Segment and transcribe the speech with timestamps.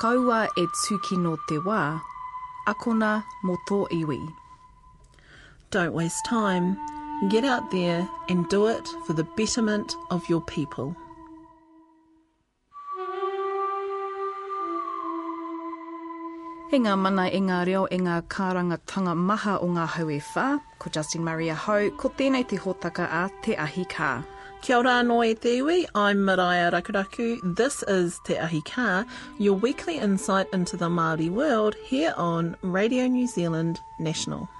[0.00, 2.00] Kaua e tuki no te wā,
[2.66, 4.16] akona mo tō iwi.
[5.70, 6.78] Don't waste time.
[7.28, 10.96] Get out there and do it for the betterment of your people.
[16.70, 20.48] He ngā mana e ngā reo e ngā kārangatanga maha o ngā hau e whā,
[20.78, 24.22] ko Justin Maria Hau, ko tēnei te hōtaka a Te Ahi Kā.
[24.62, 27.56] Kia ora anō e te iwi, I'm Mariah Rakuraku.
[27.56, 33.06] This is Te Ahi Kā, your weekly insight into the Māori world here on Radio
[33.06, 34.50] New Zealand National.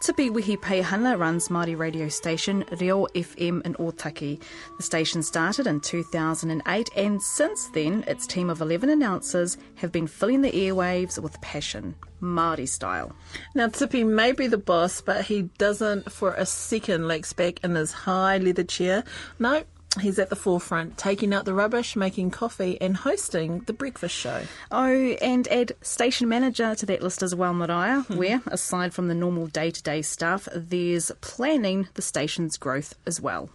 [0.00, 4.40] Tipi Peihana runs Māori radio station Reo FM in Otaki.
[4.78, 10.06] The station started in 2008 and since then its team of 11 announcers have been
[10.06, 13.14] filling the airwaves with passion, Māori style.
[13.54, 17.74] Now, Tipi may be the boss, but he doesn't for a second legs back in
[17.74, 19.04] his high leather chair.
[19.38, 19.64] No,
[20.00, 24.42] he's at the forefront, taking out the rubbish, making coffee, and hosting the breakfast show.
[24.70, 24.86] Oh,
[25.20, 29.46] and add station manager to that list as well, Maraea, where, aside from the normal
[29.48, 33.50] day to day stuff, there's planning the station's growth as well.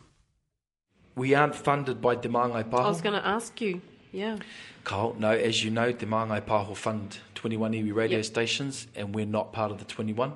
[1.16, 2.82] We aren't funded by Te Māngai Pāho.
[2.82, 3.82] I was going to ask you.
[4.12, 4.38] Yeah.
[4.84, 8.26] Carl, no, as you know, Te Māngai Pāho fund 21 iwi radio Yep.
[8.26, 10.34] stations, and we're not part of the 21.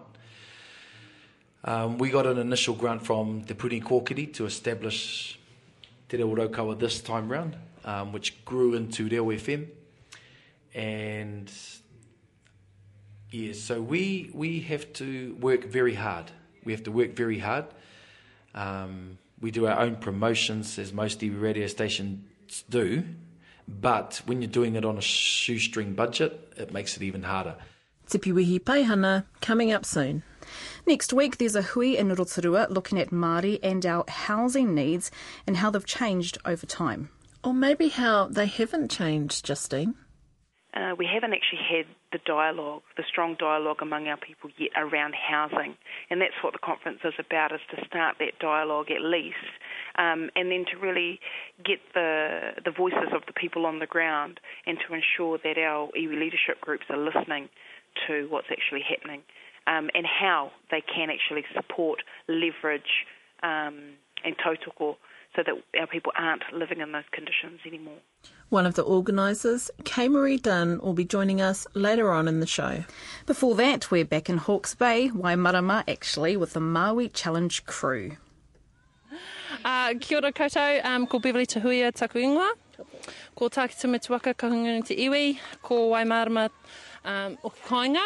[1.66, 5.39] Um, we got an initial grant from Te Puni Kōkiri to establish
[6.10, 9.68] Te Reo Raukawa this time round, um, which grew into Reo FM.
[10.74, 11.52] And
[13.32, 16.32] yeah, so we, we have to work very hard.
[16.64, 17.66] We have to work very hard.
[18.56, 23.04] Um, we do our own promotions, as most TV radio stations do,
[23.68, 27.56] but when you're doing it on a shoestring budget, it makes it even harder.
[28.10, 30.24] Tipi Wihi Peihana, coming up soon.
[30.86, 35.12] Next week, there's a hui in Rotorua looking at Māori and our housing needs
[35.46, 37.10] and how they've changed over time.
[37.44, 39.96] Or maybe how they haven't changed, Justine.
[40.74, 45.16] Uh, we haven't actually had the dialogue, the strong dialogue among our people yet around
[45.16, 45.76] housing,
[46.12, 49.50] and that's what the conference is about: is to start that dialogue at least,
[49.98, 51.20] um, and then to really
[51.66, 55.90] get the the voices of the people on the ground, and to ensure that our
[55.98, 57.50] iwi leadership groups are listening
[58.08, 59.24] to what's actually happening,
[59.70, 63.06] um, and how they can actually support, leverage,
[63.44, 63.94] um,
[64.26, 64.98] and tautoko,
[65.36, 68.00] so that our people aren't living in those conditions anymore.
[68.50, 72.48] One of the organisers, Kay Marie Dunn, will be joining us later on in the
[72.48, 72.84] show.
[73.28, 78.18] Before that, we're back in Hawke's Bay, Waimarama actually, with the Maui Challenge crew.
[79.64, 82.50] Uh, kia ora koutou, um, ko Beverly Te Huia taku ingoa.
[83.36, 86.50] Ko Tākita Mituaka ka hunga te iwi, ko Waimarama
[87.06, 88.06] um, o ki koinga.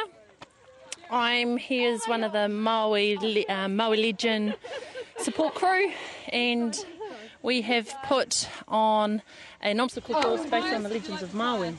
[1.09, 4.55] I'm here as one of the Maui, uh, Maui Legion
[5.17, 5.91] support crew
[6.29, 6.85] and
[7.41, 9.21] we have put on
[9.61, 11.75] an obstacle course based on the legends of Maui.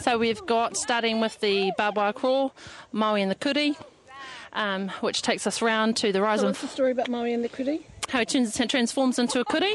[0.00, 2.52] So we've got, starting with the barbed wire crawl,
[2.92, 3.76] Maui and the Kuri,
[4.52, 7.42] um, which takes us round to the rise and What's the story about Maui and
[7.42, 7.86] the Kuri?
[8.08, 9.74] how it trans- transforms into a kuri.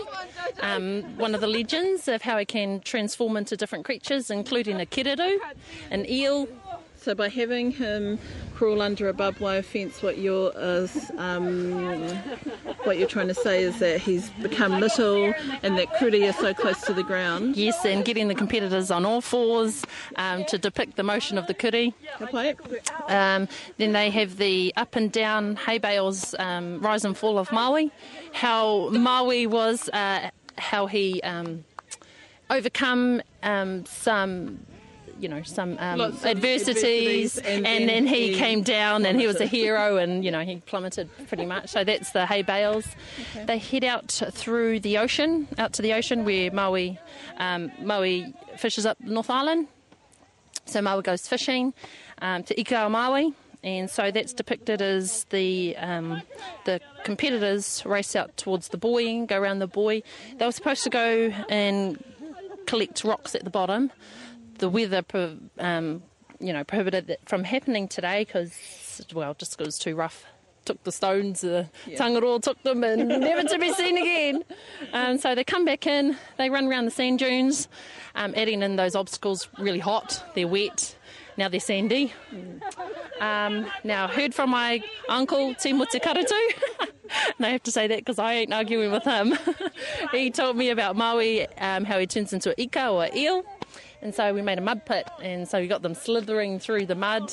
[0.62, 4.86] Um, one of the legends of how it can transform into different creatures, including a
[4.86, 5.38] kiriru,
[5.90, 6.48] an eel.
[7.02, 8.20] So by having him
[8.54, 12.16] crawl under a barbed wire fence, what you're is, um,
[12.84, 16.54] what you're trying to say is that he's become little, and that Kuri is so
[16.54, 17.58] close to the ground.
[17.58, 19.84] Yes, and getting the competitors on all fours
[20.18, 21.92] um, to depict the motion of the pai?
[23.08, 23.48] Um,
[23.78, 27.92] then they have the up and down hay bales um, rise and fall of Maui.
[28.32, 30.30] How Maui was, uh,
[30.60, 31.66] how he um,
[32.52, 34.68] overcome um, some.
[35.22, 39.40] You know, some um, adversities, and and, then he he came down and he was
[39.40, 41.70] a hero, and you know, he plummeted pretty much.
[41.70, 42.88] So that's the hay bales.
[43.46, 47.00] They head out through the ocean, out to the ocean where Maui,
[47.38, 49.68] um, Maui fishes up North Island.
[50.66, 51.74] So Maui goes fishing
[52.22, 53.34] um, to Ikao Maui,
[53.64, 56.22] and so that's depicted as the um,
[56.66, 60.04] the competitors race out towards the buoy, go around the buoy.
[60.38, 62.04] They were supposed to go and
[62.66, 63.92] collect rocks at the bottom.
[64.62, 66.04] The weather, pro- um,
[66.40, 70.24] you know, prohibited that from happening today because, well, just 'cause it was too rough.
[70.66, 71.68] Took the stones, the
[71.98, 74.44] Tangaroa took them, and never to be seen again.
[74.94, 77.68] Um, so they come back in, they run around the sand dunes,
[78.14, 80.96] um, adding in those obstacles really hot, they're wet,
[81.38, 82.14] now they're sandy.
[83.20, 86.32] Um, now, heard from my uncle, Timo Te Karatu.
[87.38, 89.38] and I have to say that because I ain't arguing with him.
[90.12, 93.44] he told me about Maui, um, how he turns into an ika or eel.
[94.02, 96.96] And so we made a mud pit, and so we got them slithering through the
[96.96, 97.32] mud,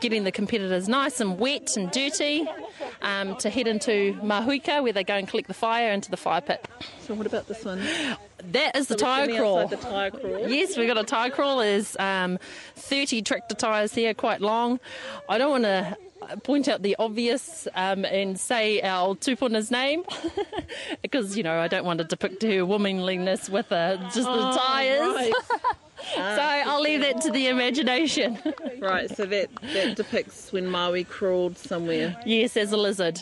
[0.00, 2.46] getting the competitors nice and wet and dirty
[3.00, 6.42] um, to head into Mahuika, where they go and collect the fire into the fire
[6.42, 6.66] pit.
[7.00, 7.80] So what about this one?
[8.52, 9.68] That is the So tyre sitting crawl.
[9.68, 10.48] The tyre crawl.
[10.48, 11.58] Yes, we've got a tyre crawl.
[11.58, 12.38] There's um,
[12.76, 14.80] 30 tractor tyres here, quite long.
[15.28, 15.96] I don't want to
[16.42, 20.04] point out the obvious um, and say our tupuna's name
[21.02, 25.00] because, you know, I don't want to depict her womanliness with uh, just the tyres.
[25.02, 25.32] Oh, Right.
[26.14, 28.38] So I'll leave that to the imagination.
[28.80, 32.16] right, so that, that depicts when Maui crawled somewhere.
[32.24, 33.20] yes, as a lizard.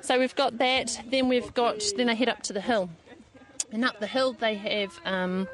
[0.00, 0.98] so we've got that.
[1.10, 2.88] Then we've got, then I head up to the hill.
[3.72, 4.98] And up the hill they have.
[5.04, 5.48] Um,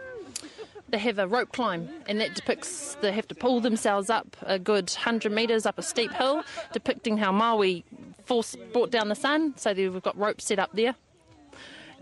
[0.88, 4.58] they have a rope climb, and that depicts they have to pull themselves up a
[4.58, 7.84] good 100 metres up a steep hill, depicting how Maui
[8.24, 9.54] force brought down the sun.
[9.56, 10.94] So we've got ropes set up there.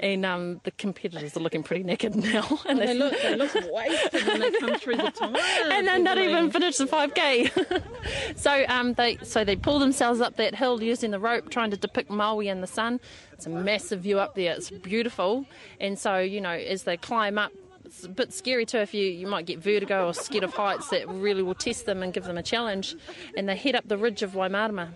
[0.01, 2.59] And um, the competitors are looking pretty naked now.
[2.67, 5.37] And They look, they look wasted when they come through the time.
[5.71, 8.37] and they're not even finished the 5k.
[8.37, 11.77] so um, they so they pull themselves up that hill using the rope, trying to
[11.77, 12.99] depict Maui in the sun.
[13.33, 14.55] It's a massive view up there.
[14.55, 15.47] It's beautiful,
[15.79, 17.53] and so you know as they climb up.
[17.95, 20.89] It's a bit scary too if you, you might get vertigo or scared of heights
[20.89, 22.97] that really will test them and give them a challenge.
[23.37, 24.89] And they head up the ridge of Waimarama.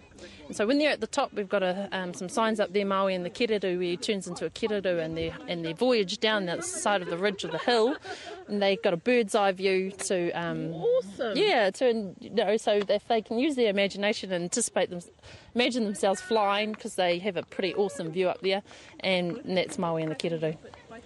[0.46, 2.86] And so when they're at the top, we've got a, um, some signs up there,
[2.86, 6.18] Maui and the Kererū, where he turns into a Kererū, and their and their voyage
[6.20, 7.96] down the side of the ridge of the hill.
[8.48, 11.36] And they've got a bird's eye view to um, Awesome.
[11.36, 15.00] yeah, to you know, so if they can use their imagination and anticipate them,
[15.54, 18.62] imagine themselves flying because they have a pretty awesome view up there,
[19.00, 20.56] and, that's Maui and the Kererū.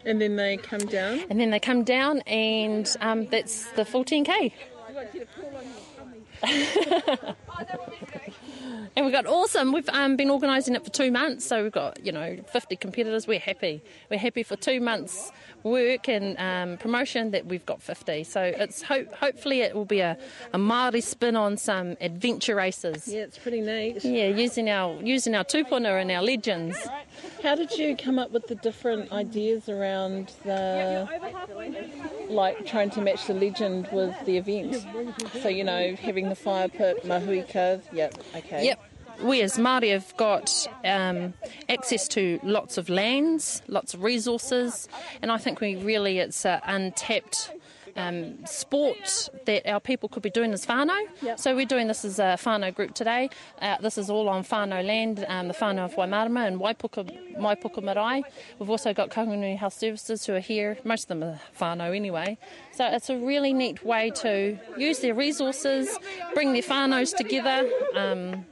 [0.04, 1.20] And then they come down.
[1.28, 4.52] And then they come down, and um, that's the 14k.
[8.96, 9.72] And we've got awesome.
[9.72, 13.26] We've um, been organising it for two months, so we've got you know 50 competitors.
[13.26, 13.82] We're happy.
[14.10, 15.30] We're happy for two months
[15.62, 18.24] work and um, promotion that we've got 50.
[18.24, 20.16] So it's hope hopefully it will be a,
[20.52, 23.08] a Māori spin on some adventure races.
[23.08, 24.04] Yeah, it's pretty neat.
[24.04, 26.76] Yeah, using our using our tupuna and our legends.
[27.42, 31.08] How did you come up with the different ideas around the,
[32.28, 34.84] like trying to match the legend with the event?
[35.42, 37.82] So you know, having the fire pit, mahuika.
[37.92, 38.14] Yep.
[38.36, 38.66] Okay.
[38.66, 38.89] Yep.
[39.22, 41.34] We as Māori have got um,
[41.68, 44.88] access to lots of lands, lots of resources,
[45.20, 47.52] and I think we really it's an untapped
[47.96, 51.06] um, sport that our people could be doing as whānau.
[51.38, 53.30] So we're doing this as a whānau group today.
[53.60, 57.82] Uh, this is all on whānau land, um, the whānau of Waimarama and Waipuka, Waipuka
[57.82, 58.22] Marae.
[58.58, 60.78] We've also got Kahungunu Health Services who are here.
[60.84, 62.38] Most of them are whānau anyway.
[62.72, 65.98] So it's a really neat way to use their resources,
[66.34, 67.68] bring their whānaus together.
[67.94, 68.46] Um,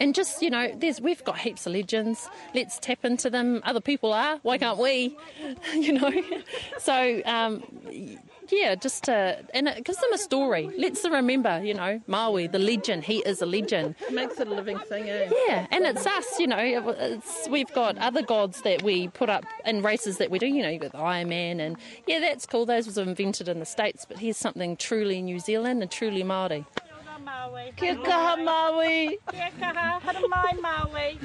[0.00, 2.28] and just you know, there's we've got heaps of legends.
[2.54, 3.60] Let's tap into them.
[3.64, 4.38] Other people are.
[4.42, 5.16] Why can't we?
[5.74, 6.12] you know.
[6.78, 7.62] So um,
[8.50, 10.70] yeah, just to and it gives them a story.
[10.76, 11.62] Lets them remember.
[11.62, 13.04] You know, Maui, the legend.
[13.04, 13.94] He is a legend.
[14.00, 15.30] It makes it a living thing, eh?
[15.46, 16.38] Yeah, and it's us.
[16.38, 20.38] You know, it's, we've got other gods that we put up in races that we
[20.38, 20.46] do.
[20.46, 21.76] You know, you've got the Iron Man, and
[22.06, 22.66] yeah, that's cool.
[22.66, 26.64] Those was invented in the states, but here's something truly New Zealand and truly Maori.
[27.28, 27.72] Maui.
[27.76, 29.18] Kia kaha Maui.
[29.30, 31.18] Kia kaha, hara mai Maui.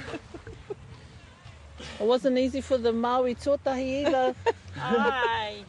[2.00, 4.36] It wasn't easy for the Maui tuatahi either.
[4.78, 5.64] Ai.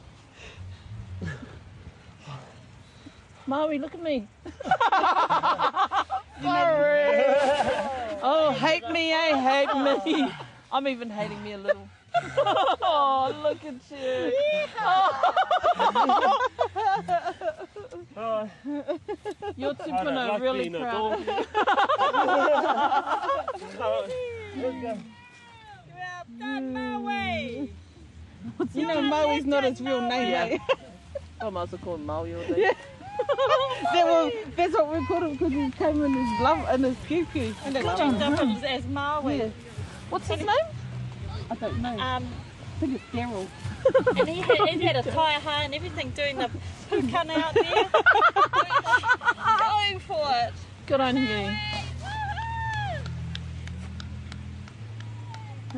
[3.46, 4.26] Maui, look at me.
[6.42, 7.24] Sorry.
[8.22, 9.36] oh, hate me, eh?
[9.48, 9.74] Hate
[10.06, 10.32] me.
[10.72, 11.88] I'm even hating me a little.
[12.82, 14.32] oh, look at you.
[14.80, 16.38] Oh.
[18.16, 21.18] Your tupuna really proud.
[24.56, 24.98] Well
[26.38, 27.70] done, Maui.
[28.74, 30.58] You know, Maui's not his real name, eh?
[31.40, 32.70] I might as well call him Maui all day.
[33.92, 36.96] that was, that's what we called him because he came in his love and his
[37.08, 37.52] cuckoo.
[37.64, 39.38] And that's Dressed up as, as Maui.
[39.38, 39.48] Yeah.
[40.10, 40.48] What's his name?
[41.50, 42.20] I don't know.
[42.74, 43.46] I think it's Daryl.
[44.18, 46.50] and he had, he had a taiaha and everything doing the
[46.90, 47.64] pukana out there.
[49.58, 50.52] Going for it.
[50.86, 51.56] Good on you.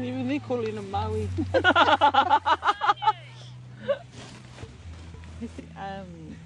[0.02, 1.28] Even they calling him Maui.
[5.76, 6.36] um,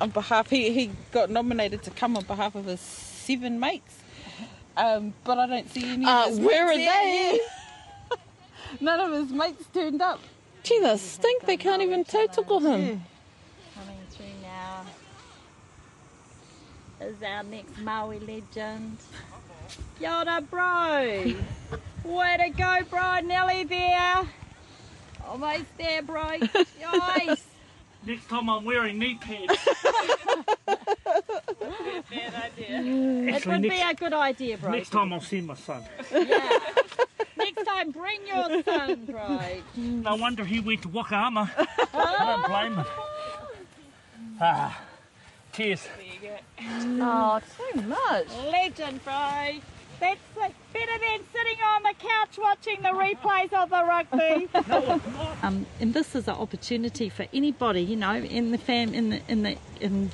[0.00, 3.98] on behalf, he, he got nominated to come on behalf of his seven mates.
[4.76, 6.06] Um, but I don't see any.
[6.06, 6.90] Uh, of his where are here.
[6.90, 7.40] they?
[8.80, 10.20] None of his mates turned up.
[10.62, 11.44] Gee, they stink.
[11.44, 13.02] They can't even total him.
[13.74, 14.84] Coming through now
[17.00, 18.98] is our next Maui legend.
[20.00, 21.32] Yada bro!
[22.04, 23.20] Way to go, bro!
[23.20, 24.22] Nelly there!
[25.26, 26.36] Almost there, bro!
[26.92, 27.44] Nice!
[28.06, 29.58] Next time I'm wearing knee pads.
[32.12, 34.72] It Actually, would be a good idea, bro.
[34.72, 35.82] next time I'll send my son.
[36.12, 36.58] Yeah.
[37.40, 39.62] Next time, bring your son, right?
[39.76, 41.50] No wonder he went to Wakahama.
[41.94, 42.84] I don't blame him.
[44.40, 44.80] Ah,
[45.52, 45.86] cheers.
[46.62, 48.26] Oh, so much.
[48.50, 49.60] Legend, bro.
[50.00, 54.48] That's like better than sitting on the couch watching the replays of the rugby.
[55.42, 59.20] um, and this is an opportunity for anybody, you know, in the fam, in the
[59.28, 60.10] in the in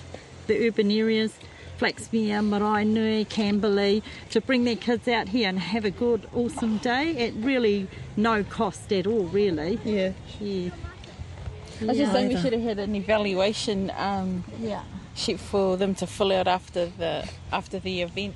[0.49, 1.35] the urban areas,
[1.78, 7.26] Flaxmere, Maraenui, Camberley, to bring their kids out here and have a good, awesome day
[7.28, 9.78] at really no cost at all, really.
[9.85, 10.12] Yeah.
[10.40, 10.71] Yeah.
[11.83, 14.83] I just think we should have had an evaluation um, Yeah.
[15.14, 18.35] sheet for them to fill out after the after the event.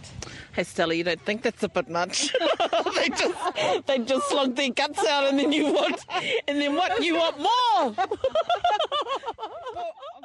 [0.53, 2.35] Hey Stella, you don't think that's a bit much?
[2.97, 6.05] they just they just slog their guts out and then you want
[6.49, 7.03] and then what?
[7.03, 8.07] You want more?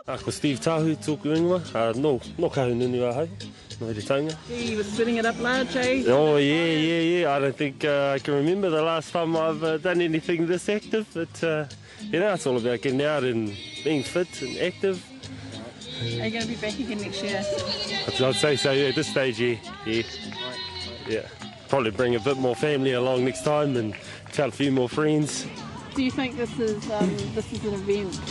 [0.08, 3.28] A ko Steve Tahu tōku ingoa, uh, no, no kahu nunu a hau,
[3.82, 4.38] no he tanga.
[4.48, 6.04] You were spinning it up large, eh?
[6.06, 9.64] Oh yeah, yeah, yeah, I don't think uh, I can remember the last time I've
[9.64, 11.66] uh, done anything this active, but uh,
[12.02, 15.04] you know, it's all about getting out and being fit and active.
[16.02, 17.44] Are you going to be back again next year?
[18.08, 19.56] I'd, I'd say so, yeah, at this stage, yeah,
[19.88, 20.04] yeah,
[21.08, 21.28] yeah.
[21.68, 23.96] Probably bring a bit more family along next time and
[24.34, 25.48] tell a few more friends.
[25.96, 28.22] Do you think this is um, this is an event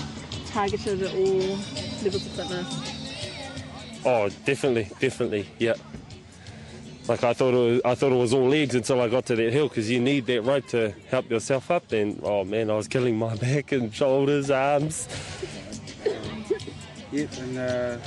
[0.54, 1.58] targeted at all
[2.04, 4.02] levels of fitness?
[4.06, 5.74] Oh, definitely, definitely, yeah.
[7.08, 9.36] Like I thought, it was, I thought it was all legs until I got to
[9.36, 11.90] that hill because you need that rope to help yourself up.
[11.92, 15.08] And oh man, I was killing my back and shoulders, arms.
[17.10, 17.98] Yep, and uh,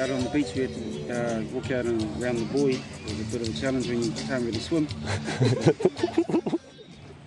[0.00, 2.82] out on the beach we had to uh, walk out and around the buoy.
[3.06, 4.88] It was a bit of a challenge when you can't really swim.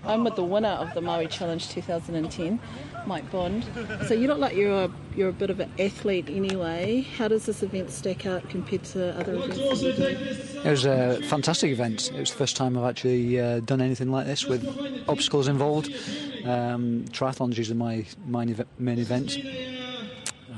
[0.06, 2.60] I'm with the winner of the Maui Challenge 2010,
[3.08, 3.66] Mike Bond.
[4.08, 7.02] So you look like you're a, you're a bit of an athlete anyway.
[7.18, 9.84] How does this event stack up compared to other events?
[9.84, 12.12] It was a fantastic event.
[12.14, 14.66] It was the first time I've actually uh, done anything like this with
[15.08, 15.88] obstacles involved.
[16.46, 19.38] Um, triathlon's usually my main event,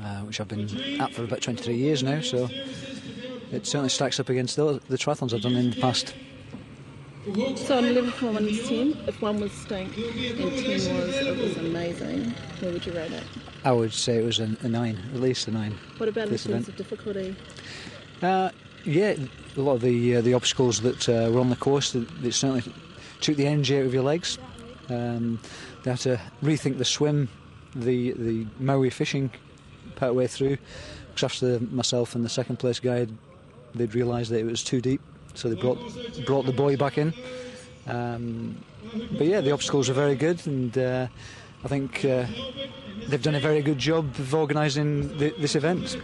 [0.04, 2.48] uh, which I've been at for about 23 years now, so
[3.52, 6.14] it certainly stacks up against the, the triathlons I've done in the past.
[7.34, 11.16] So on a level from 1 to 10, if 1 was stink and 10 was
[11.16, 12.30] it was amazing,
[12.60, 13.24] where would you rate it?
[13.64, 15.76] I would say it was a, a 9, at least a 9.
[15.96, 16.68] What about in terms event.
[16.68, 17.34] of difficulty?
[18.22, 18.50] Uh,
[18.84, 19.16] yeah,
[19.56, 22.32] a lot of the uh, the obstacles that uh, were on the course that, that
[22.32, 22.62] certainly
[23.20, 24.38] took the energy out of your legs.
[24.88, 25.40] Um,
[25.82, 27.28] they had to rethink the swim,
[27.74, 29.32] the the Maui fishing
[29.96, 30.58] part way through.
[31.08, 33.10] Because after myself and the second place guide,
[33.74, 35.00] they'd realised that it was too deep,
[35.36, 35.78] so they brought
[36.26, 37.12] brought the boy back in.
[37.86, 38.56] Um,
[39.12, 41.06] but yeah, the obstacles were very good, and uh,
[41.64, 42.26] I think uh,
[43.08, 45.96] they've done a very good job of organising th- this event.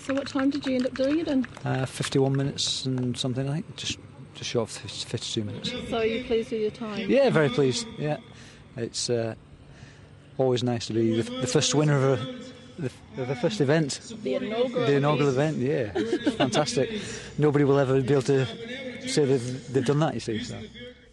[0.00, 1.46] So what time did you end up doing it in?
[1.64, 3.76] Uh, 51 minutes and something, think.
[3.76, 3.98] Just
[4.34, 5.72] just short of 52 minutes.
[5.90, 7.10] So are you pleased with your time?
[7.10, 7.86] Yeah, very pleased.
[7.98, 8.18] Yeah,
[8.76, 9.34] it's uh,
[10.38, 12.38] always nice to be the, the first winner of a
[12.78, 12.90] the,
[13.22, 14.86] of a first event, The inaugural.
[14.86, 15.56] the inaugural event.
[15.56, 15.90] Yeah,
[16.36, 16.90] fantastic.
[17.36, 18.46] Nobody will ever be able to
[19.08, 20.14] say they've, they've done that.
[20.14, 20.60] You see, so.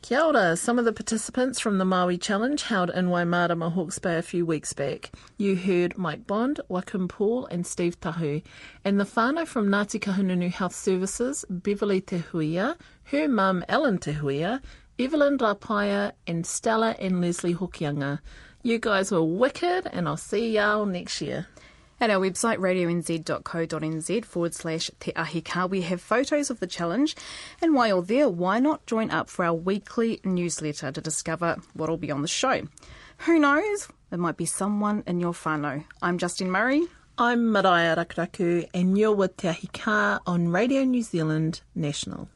[0.01, 0.55] Kia ora.
[0.55, 4.45] Some of the participants from the Maui Challenge held in Waimārama Hawke's Bay a few
[4.45, 5.09] weeks back.
[5.37, 8.43] You heard Mike Bond, Wakim Paul and Steve Tahu.
[8.83, 14.13] And the whānau from Ngāti Kahungunu Health Services, Beverly Te Huia, her mum Ellen Te
[14.13, 14.61] Huia,
[14.99, 18.19] Evelyn Rapaia and Stella and Leslie Hokianga.
[18.61, 21.47] You guys were wicked and I'll see y'all next year.
[21.99, 27.15] At our website, radionz.co.nz forward slash Te Ahi Kaa, we have photos of the challenge.
[27.61, 31.95] And while you're there, why not join up for our weekly newsletter to discover what'll
[31.97, 32.67] be on the show?
[33.19, 33.87] Who knows?
[34.11, 35.85] It might be someone in your whānau.
[36.01, 36.85] I'm Justine Murray.
[37.17, 42.27] I'm Maraea Rakuraku and you're with Te Ahi Kaa on Radio New Zealand National.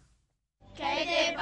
[0.77, 1.35] Tipi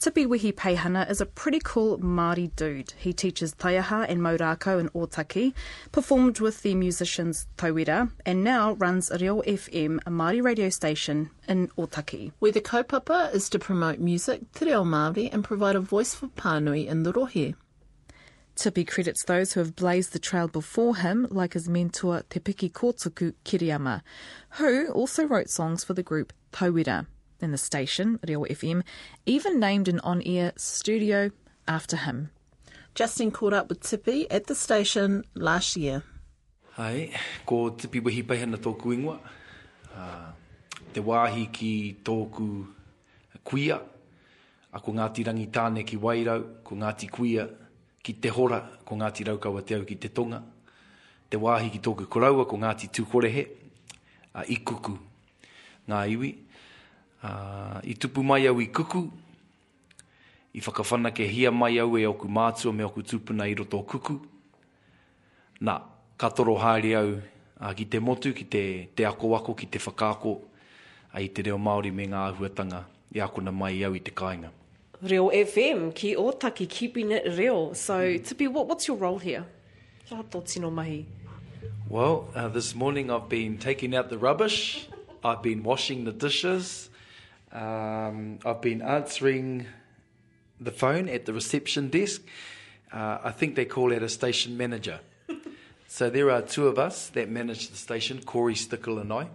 [0.00, 2.94] Wihi Peihana is a pretty cool Māori dude.
[2.96, 5.52] He teaches taiaha and mau rākau in Otaki,
[5.92, 11.68] performed with the musicians Tauira, and now runs Reo FM, a Māori radio station in
[11.76, 12.32] Otaki.
[12.38, 16.28] where the kaupapa is to promote music, te reo Māori, and provide a voice for
[16.28, 17.54] Pānui in the rohe.
[18.56, 22.72] Tipi credits those who have blazed the trail before him, like his mentor Te Piki
[22.72, 24.00] Kotuku Kereama,
[24.52, 27.06] who also wrote songs for the group Tauira.
[27.42, 28.82] And the station, Reo FM,
[29.24, 31.30] even named an on-air studio
[31.66, 32.30] after him.
[32.94, 36.02] Justin caught up with Tippy at the station last year.
[36.76, 37.10] Ai,
[37.46, 39.18] ko tipi wahi pai hana tōku ingoa.
[39.96, 40.32] Uh,
[40.92, 42.66] te wāhi ki tōku
[43.44, 43.80] kuia.
[44.72, 47.48] A ko Ngāti rangi tāne ki wairau, ko Ngāti kuia
[48.02, 50.42] ki te hora, ko Ngāti raukaua te au ki te tonga.
[51.30, 53.46] Te wāhi ki tōku koraua, ko Ngāti tūkorehe,
[54.34, 54.98] a ikuku
[55.88, 56.30] ngā iwi.
[57.22, 59.10] Uh, I tupu mai au i kuku,
[60.54, 64.16] i whakawhana ke hia mai au e oku mātua me oku tupuna i roto kuku.
[65.60, 65.80] Nā,
[66.16, 67.10] ka toro haere au
[67.60, 68.62] uh, ki te motu, ki te,
[68.96, 70.38] te ako ako, ki te whakaako,
[71.12, 72.84] ai te reo Māori me ngā ahuatanga
[73.14, 74.50] i akona mai au i te kāinga.
[75.02, 77.74] Reo FM, ki Otaki, keeping it real.
[77.74, 79.46] So, Tipi, what, what's your role here?
[80.06, 81.06] Kia tō tino mahi.
[81.88, 84.86] Well, uh, this morning I've been taking out the rubbish,
[85.24, 86.89] I've been washing the dishes,
[87.52, 89.66] um, I've been answering
[90.60, 92.22] the phone at the reception desk.
[92.92, 95.00] Uh, I think they call it a station manager.
[95.88, 99.28] so there are two of us that manage the station, Corey Stickle and I,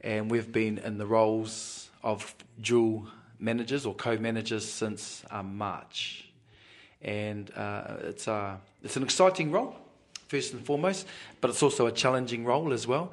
[0.00, 3.06] and we've been in the roles of dual
[3.38, 6.28] managers or co-managers since um, March.
[7.02, 9.74] And uh, it's, a, it's an exciting role,
[10.28, 11.06] first and foremost,
[11.40, 13.12] but it's also a challenging role as well.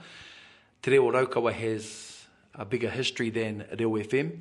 [0.81, 2.06] Te Reo Raukawa has
[2.57, 4.37] a bigger history than Reo FM,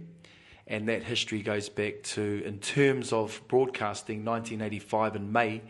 [0.66, 5.62] and that history goes back to, in terms of broadcasting, 1985 in May,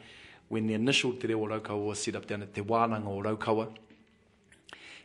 [0.49, 3.69] when the initial Te Reo Raukawa was set up down at Te Wānanga o Raukawa.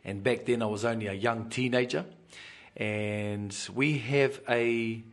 [0.05, 2.05] And back then I was only a young teenager,
[2.77, 5.03] and we have a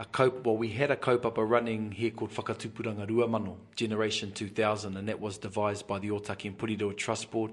[0.00, 5.08] a cope, well, we had a kaupapa running here called Whakatupuranga Ruamano, Generation 2000, and
[5.08, 7.50] that was devised by the Otaki and Purirua Trust Board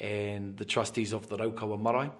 [0.00, 2.10] and the trustees of the Raukawa Marae,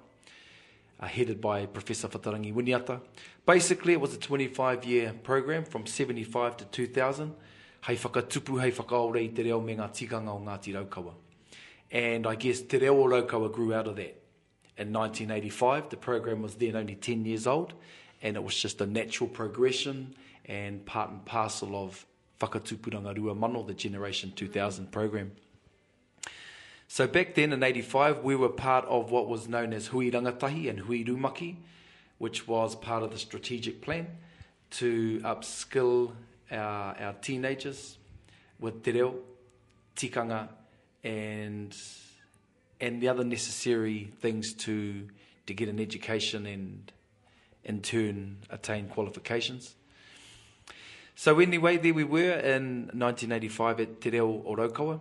[1.03, 3.01] uh, headed by Professor Fatarangi Winiata.
[3.45, 7.35] Basically, it was a 25 year program from 75 to 2000.
[7.83, 11.15] Hei whakatupu, hei whakaore i te reo me ngā tikanga o Ngāti Raukawa.
[11.91, 14.23] And I guess Te Reo Raukawa grew out of that.
[14.79, 17.75] In 1985, the program was then only 10 years old,
[18.23, 20.15] and it was just a natural progression
[20.47, 22.07] and part and parcel of
[22.41, 25.33] Whakatupuranga Rua Mano, the Generation 2000 program.
[26.93, 30.69] So back then in 85, we were part of what was known as Hui Rangatahi
[30.69, 31.57] and Hui Rumaki,
[32.19, 34.09] which was part of the strategic plan
[34.73, 36.13] to upskill
[36.51, 37.97] our, our teenagers
[38.61, 39.15] with te reo,
[39.97, 40.51] tikanga,
[41.03, 41.75] and,
[42.79, 45.09] and the other necessary things to,
[45.47, 46.93] to get an education and
[47.65, 49.77] in turn attain qualifications.
[51.15, 55.01] So anyway, there we were in 1985 at Te Reo Orokawa,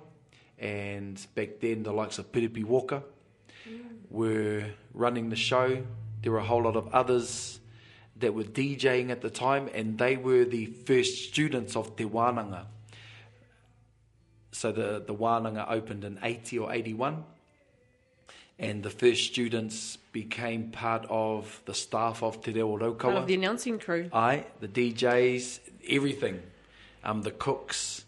[0.61, 3.01] and back then the likes of Piripi Walker
[4.09, 5.83] were running the show.
[6.21, 7.59] There were a whole lot of others
[8.19, 12.65] that were DJing at the time, and they were the first students of Te Wānanga.
[14.51, 17.23] So the, the Wānanga opened in 80 or 81,
[18.59, 22.99] and the first students became part of the staff of Te Reo Raukawa.
[22.99, 24.09] Part of the announcing crew.
[24.13, 26.43] Aye, the DJs, everything.
[27.03, 28.05] Um, the cooks,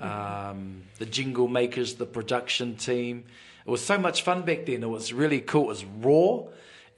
[0.00, 3.24] um, the jingle makers, the production team.
[3.66, 4.82] It was so much fun back then.
[4.82, 5.64] It was really cool.
[5.64, 6.38] It was raw.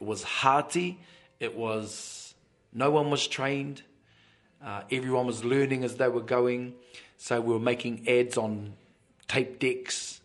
[0.01, 0.99] It was hearty.
[1.41, 2.35] It was
[2.73, 3.83] no one was trained.
[4.65, 6.75] Uh, everyone was learning as they were going.
[7.19, 8.75] So we were making ads on
[9.29, 10.21] tape decks,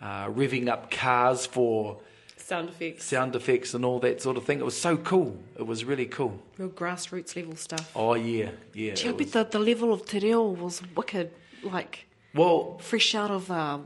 [0.00, 2.00] uh, revving up cars for
[2.36, 3.04] Sound effects.
[3.04, 4.60] sound effects and all that sort of thing.
[4.60, 5.36] It was so cool.
[5.58, 6.40] It was really cool.
[6.58, 7.90] Real grassroots level stuff.
[7.96, 8.94] Oh yeah, yeah.
[8.94, 11.32] Gee, I bet was- the, the level of te reo was wicked.
[11.64, 12.05] Like,
[12.36, 13.78] Well, fresh out of uh,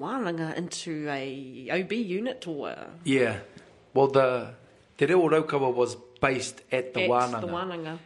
[0.56, 3.38] into a OB unit or yeah.
[3.94, 4.54] Well, the
[4.98, 7.40] Te Reo Raukawa was based at the at Wānanga.
[7.40, 7.98] the Wānanga.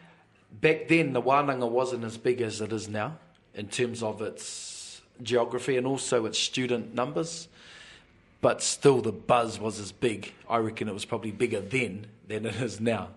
[0.51, 3.17] Back then, the Wānanga wasn't as big as it is now
[3.55, 7.47] in terms of its geography and also its student numbers.
[8.41, 10.31] But still, the buzz was as big.
[10.47, 13.09] I reckon it was probably bigger then than it is now.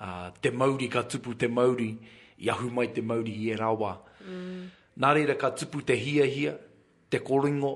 [0.00, 1.96] Uh, te Māori ka tupu te Māori,
[2.40, 3.98] i mai te Māori i e rawa.
[4.28, 4.68] Mm.
[4.98, 6.58] Nā reira ka tupu te hia hia,
[7.14, 7.72] te koringo,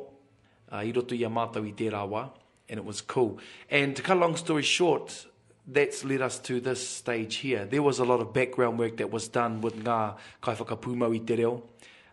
[0.72, 2.26] uh, i roto i a mātou i tērā wā,
[2.68, 3.38] And it was cool.
[3.70, 5.26] And to cut a long story short,
[5.66, 7.64] that's led us to this stage here.
[7.64, 11.36] There was a lot of background work that was done with ngā kaiwhakapūmau i te
[11.36, 11.62] reo,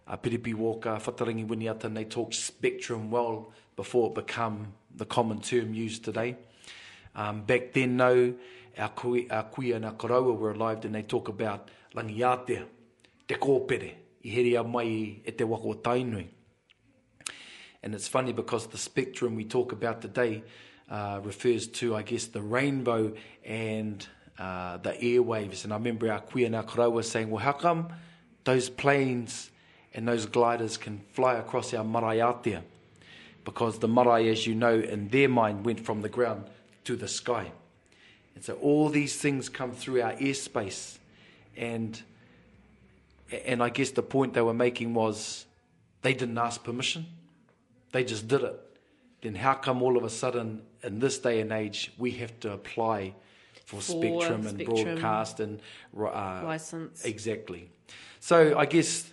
[0.08, 5.42] uh, Piripi Walker, Whatarangi Winiata, and they talked spectrum well before it became the common
[5.42, 6.38] term used today.
[7.16, 8.34] Um, back then, no,
[8.78, 12.66] our, kui, our kui and our karaua were alive, and they talk about langiatea,
[13.28, 13.92] te kōpere,
[14.24, 16.28] i heria mai e te wako o tainui.
[17.86, 20.44] And it's funny because the spectrum we talk about today
[20.90, 23.14] uh, refers to, I guess, the rainbow
[23.46, 24.06] and
[24.40, 25.64] uh, the airwaves.
[25.64, 27.90] And I remember our and our karaua saying, well, how come
[28.44, 29.52] those planes
[29.94, 32.64] and those gliders can fly across our marae atea?
[33.44, 36.46] Because the marae, as you know, in their mind went from the ground
[36.86, 37.52] to the sky.
[38.34, 40.98] And so all these things come through our airspace.
[41.56, 42.02] And,
[43.46, 45.46] and I guess the point they were making was
[46.02, 47.06] they didn't ask permission.
[47.96, 48.60] They just did it.
[49.22, 52.52] Then how come all of a sudden, in this day and age, we have to
[52.52, 53.16] apply
[53.64, 54.84] For spectrum and spectrum.
[54.84, 55.62] broadcast and
[55.98, 57.06] uh, license.
[57.06, 57.70] Exactly.
[58.20, 59.10] So I guess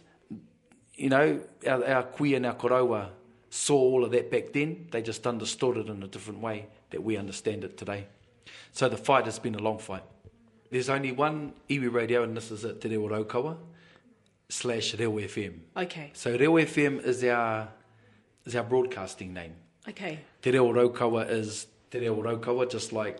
[0.96, 3.10] you know our, our kuia and our korowa
[3.50, 4.88] saw all of that back then.
[4.90, 8.08] They just understood it in a different way that we understand it today.
[8.72, 10.02] So the fight has been a long fight.
[10.72, 13.58] There's only one iwi radio, and this is it, Te Reo Raukawa
[14.48, 15.60] slash Reo FM.
[15.76, 16.10] Okay.
[16.14, 17.68] So Reo FM is our
[18.44, 19.54] is our broadcasting name.
[19.88, 20.20] Okay.
[20.40, 23.18] Te Reo Raukawa is Te Reo Raukawa, just like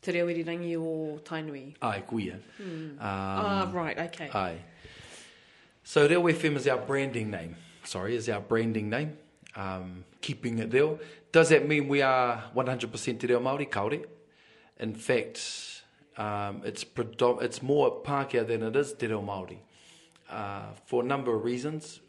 [0.00, 1.74] Te Reo Irirangi o Tainui.
[1.82, 2.38] Ai Kuia.
[2.56, 2.64] Hmm.
[2.64, 4.30] Um, ah, right, okay.
[4.32, 4.56] Ai.
[5.84, 7.56] So Reo FM is our branding name.
[7.84, 9.16] Sorry, is our branding name.
[9.56, 10.96] Um, keeping it there.
[11.32, 13.68] Does that mean we are 100% Te Reo Māori?
[13.68, 14.04] Kaore.
[14.78, 15.82] In fact,
[16.16, 19.58] um, it's, predom- it's more Pākehā than it is Te Reo Māori.
[20.30, 22.00] Uh, for a number of reasons.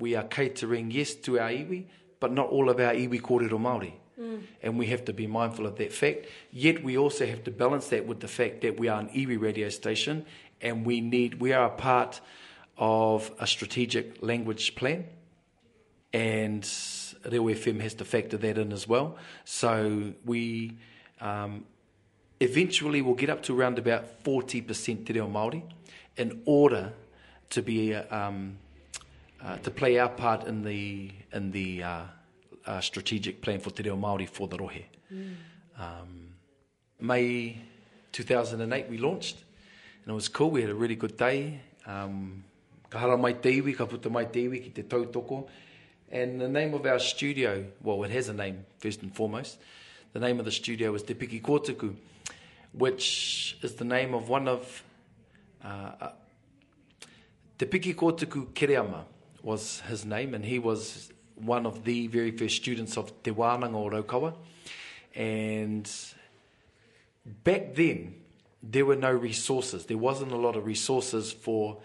[0.00, 1.84] We are catering, yes, to our iwi,
[2.18, 3.92] but not all of our iwi kōrero Māori.
[4.20, 4.42] Mm.
[4.62, 6.26] And we have to be mindful of that fact.
[6.52, 9.40] Yet we also have to balance that with the fact that we are an iwi
[9.40, 10.26] radio station
[10.60, 12.20] and we need, we are a part
[12.76, 15.06] of a strategic language plan.
[16.12, 16.62] And
[17.30, 19.16] Reo FM has to factor that in as well.
[19.44, 20.76] So we
[21.20, 21.64] um,
[22.40, 25.62] eventually will get up to around about 40% Te Reo Māori
[26.16, 26.92] in order
[27.50, 28.58] to be um,
[29.44, 32.02] uh, to play our part in the in the uh,
[32.66, 34.84] uh, strategic plan for Te Reo Māori for the Rohe.
[35.12, 35.34] Mm.
[35.78, 36.34] Um,
[37.00, 37.56] May
[38.12, 39.38] 2008 we launched
[40.04, 40.50] and it was cool.
[40.50, 41.60] We had a really good day.
[41.86, 42.44] Um,
[42.90, 45.48] ka hara mai te iwi, ka puta mai te iwi ki te tautoko.
[46.10, 49.58] And the name of our studio, well, it has a name first and foremost.
[50.12, 51.94] The name of the studio is Te Piki Kōtuku,
[52.72, 54.82] which is the name of one of
[55.64, 56.08] uh,
[57.56, 59.04] Te Piki Kōtuku Kereama
[59.42, 64.04] was his name, and he was one of the very first students of Te Wānanga
[64.04, 64.34] Raukawa.
[65.14, 65.90] And
[67.44, 68.14] back then,
[68.62, 69.86] there were no resources.
[69.86, 71.78] There wasn't a lot of resources for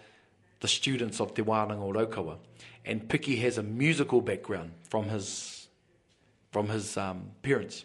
[0.60, 2.38] the students of Te Wānanga Raukawa.
[2.84, 5.68] And Piki has a musical background from his,
[6.52, 7.84] from his um, parents.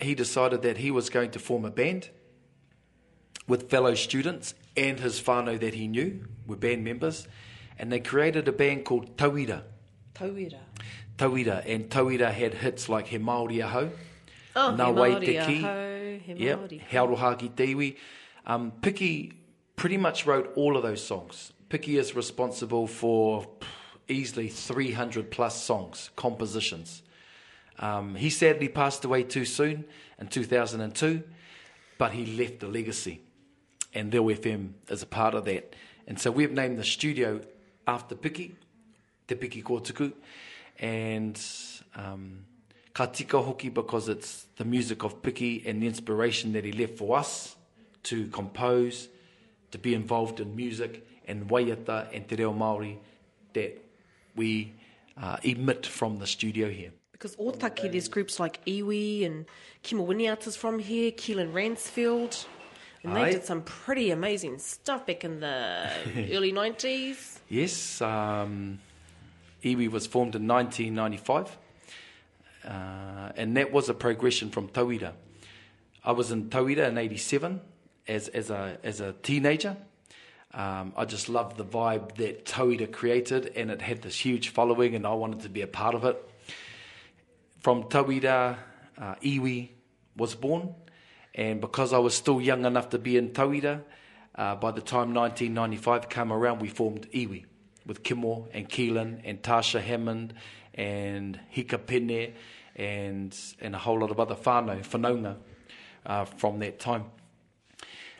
[0.00, 2.10] He decided that he was going to form a band
[3.46, 7.28] with fellow students and his whānau that he knew were band members,
[7.78, 9.62] and they created a band called Tauira.
[10.14, 10.58] Tauira.
[11.18, 13.90] Tauira, and Tauira had hits like He Māori Ahau,
[14.56, 17.96] oh, Nā Wai Te Ki, He yep, He Aroha Ki Te Iwi.
[18.46, 19.34] Um, Piki
[19.76, 21.52] pretty much wrote all of those songs.
[21.68, 23.46] Piki is responsible for
[24.08, 27.02] easily 300 plus songs, compositions.
[27.78, 29.84] Um, he sadly passed away too soon
[30.18, 31.22] in 2002,
[31.98, 33.22] but he left a legacy
[33.94, 35.74] and Reo FM is a part of that.
[36.06, 37.40] And so we've named the studio
[37.86, 38.52] after Piki,
[39.26, 40.12] Te Piki Kōtuku,
[40.78, 41.40] and
[41.96, 42.44] um,
[42.94, 46.98] ka tika hoki because it's the music of Piki and the inspiration that he left
[46.98, 47.56] for us
[48.04, 49.08] to compose,
[49.70, 52.96] to be involved in music and waiata and te reo Māori
[53.54, 53.78] that
[54.36, 54.72] we
[55.20, 56.92] uh, emit from the studio here.
[57.12, 59.46] Because Otaki, there's groups like Iwi and
[59.84, 62.46] Kimawiniata's from here, Keelan Ransfield.
[63.04, 65.88] And they did some pretty amazing stuff back in the
[66.32, 67.38] early 90s.
[67.48, 68.78] Yes, um,
[69.64, 71.58] Iwi was formed in 1995,
[72.64, 75.12] uh, and that was a progression from Tauira.
[76.04, 77.60] I was in Tauira in 87
[78.06, 79.76] as, as, a, as a teenager.
[80.54, 84.94] Um, I just loved the vibe that Tauira created, and it had this huge following,
[84.94, 86.30] and I wanted to be a part of it.
[87.60, 88.58] From Tauira,
[88.98, 89.70] uh, Iwi
[90.16, 90.74] was born,
[91.34, 93.82] and because I was still young enough to be in Tauira,
[94.34, 97.44] uh, by the time 1995 came around, we formed Iwi
[97.86, 100.34] with Kimo and Keelan and Tasha Hammond
[100.74, 102.32] and Hika Pene
[102.76, 105.36] and, and a whole lot of other whānau, whanaunga,
[106.06, 107.06] uh, from that time.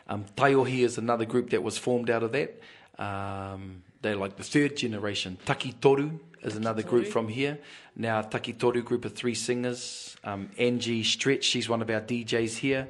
[0.07, 2.59] Um, Taiohi is another group that was formed out of that.
[2.99, 5.37] Um, they're like the third generation.
[5.45, 7.59] Taki Toru is another group from here.
[7.95, 10.15] Now, Taki Toru group of three singers.
[10.23, 12.87] Um, Angie Stretch, she's one of our DJs here.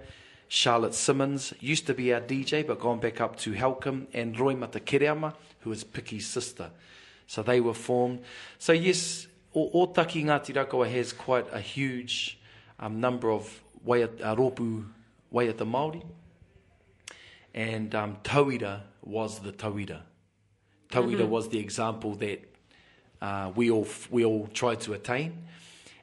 [0.47, 4.07] Charlotte Simmons used to be our DJ, but gone back up to Helcom.
[4.13, 6.71] And Roimata Kereama, who is Piki's sister.
[7.27, 8.21] So they were formed.
[8.59, 12.39] So, yes, Otaki Ngāti Raukawa has quite a huge
[12.79, 14.85] um, number of uh, ropu
[15.33, 16.03] waiata Māori.
[17.53, 20.01] And um, Tauira was the Tauira.
[20.89, 21.29] Tauira mm-hmm.
[21.29, 22.52] was the example that
[23.23, 25.31] uh, we all we all tried to attain.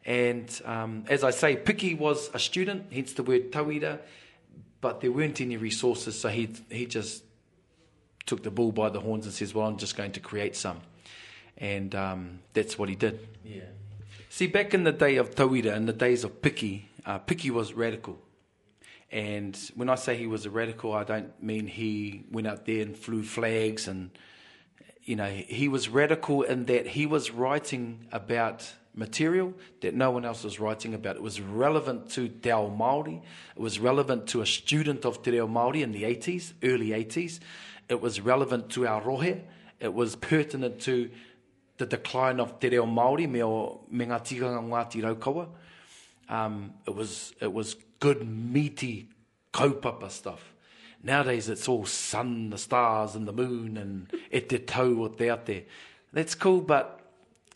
[0.07, 3.99] And um, as I say, Piki was a student, hence the word Tauira,
[4.81, 7.23] but there weren't any resources, so he he just
[8.25, 10.81] took the bull by the horns and says, "Well, I'm just going to create some,"
[11.59, 13.29] and um, that's what he did.
[13.45, 13.69] Yeah.
[14.31, 17.75] See, back in the day of Tauira, in the days of Piki, uh, Piki was
[17.75, 18.19] radical,
[19.11, 22.81] And when I say he was a radical, I don't mean he went out there
[22.81, 24.11] and flew flags and,
[25.11, 30.25] you know, he was radical in that he was writing about material that no one
[30.25, 31.17] else was writing about.
[31.17, 33.21] It was relevant to Te Ao Māori.
[33.57, 37.41] It was relevant to a student of Te Reo Māori in the 80s, early 80s.
[37.89, 39.43] It was relevant to our rohe.
[39.81, 41.11] It was pertinent to
[41.79, 45.49] the decline of Te Reo Māori me, o, me ngā tikanga Ngāti Raukawa.
[46.29, 49.09] Um, it was it was good meaty
[49.53, 50.55] kaupapa stuff.
[51.03, 55.29] Nowadays it's all sun, the stars and the moon and e te tau o te
[55.29, 55.67] ate.
[56.13, 57.01] That's cool, but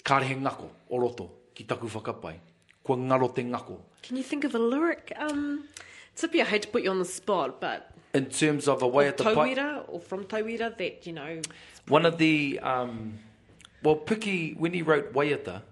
[0.04, 2.36] kārehe ngako o roto ki taku whakapai.
[2.82, 3.78] Kua ngaro te ngako.
[4.02, 5.12] Can you think of a lyric?
[5.16, 5.64] Um,
[6.16, 9.08] Tipi, I hate to put you on the spot, but In terms of a way
[9.08, 11.40] at the Tauira or from Tauira that, you know,
[11.88, 13.18] one of the um,
[13.82, 15.62] well, Piki when he wrote Waiata,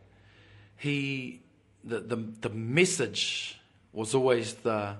[0.76, 1.40] he
[1.84, 3.60] the, the the message
[3.92, 4.96] was always the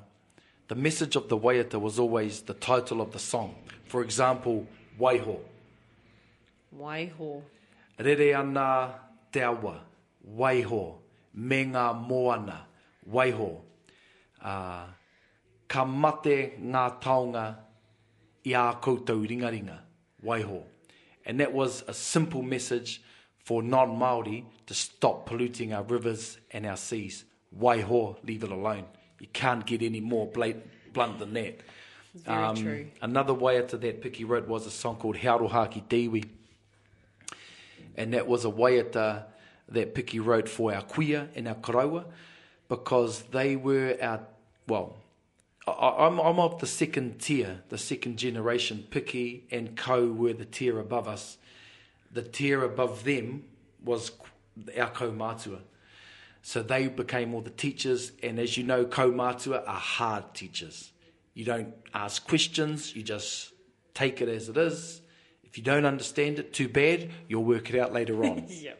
[0.69, 3.55] the message of the Waiata was always the title of the song.
[3.87, 4.67] For example,
[4.99, 5.41] Waiho.
[6.77, 7.43] waiho.
[7.99, 8.95] Rere ana
[9.31, 9.81] te awa,
[10.37, 10.99] waiho,
[11.35, 12.67] me ngā moana,
[13.11, 13.61] waiho.
[14.43, 14.87] Uh,
[15.69, 17.57] ka mate ngā taonga
[18.45, 19.79] i a koutou ringaringa,
[20.25, 20.63] waiho.
[21.25, 23.03] And that was a simple message
[23.45, 27.25] for non-Māori to stop polluting our rivers and our seas.
[27.57, 28.87] Waiho, leave it alone.
[29.23, 31.61] You can't get any more blat- blunt than that.
[32.15, 32.87] Very true.
[33.01, 36.29] Another way to that Piki wrote was a song called Hauroha ki Tiwi
[37.97, 39.25] and that was a waiata
[39.69, 42.05] that Piki wrote for our kuia and our karaua
[42.69, 44.21] because they were our,
[44.67, 44.97] well,
[45.67, 48.87] I, I'm, I'm of the second tier, the second generation.
[48.91, 51.39] Piki and Ko were the tier above us.
[52.11, 53.45] The tier above them
[53.85, 54.11] was
[54.77, 55.61] our kaumātua.
[56.43, 60.91] So they became all the teachers, and as you know, kaumātua are hard teachers.
[61.35, 63.53] You don't ask questions, you just
[63.95, 65.01] take it as it is.
[65.45, 68.47] If you don't understand it, too bad, you'll work it out later on.
[68.49, 68.79] Yep.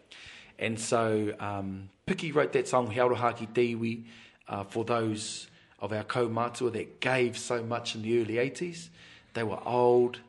[0.59, 4.05] And so um, Piki wrote that song, Haurohaki Tiwi,
[4.49, 5.49] uh, for those
[5.81, 8.89] of our kaumātua that gave so much in the early 80s.
[9.35, 10.21] They were old,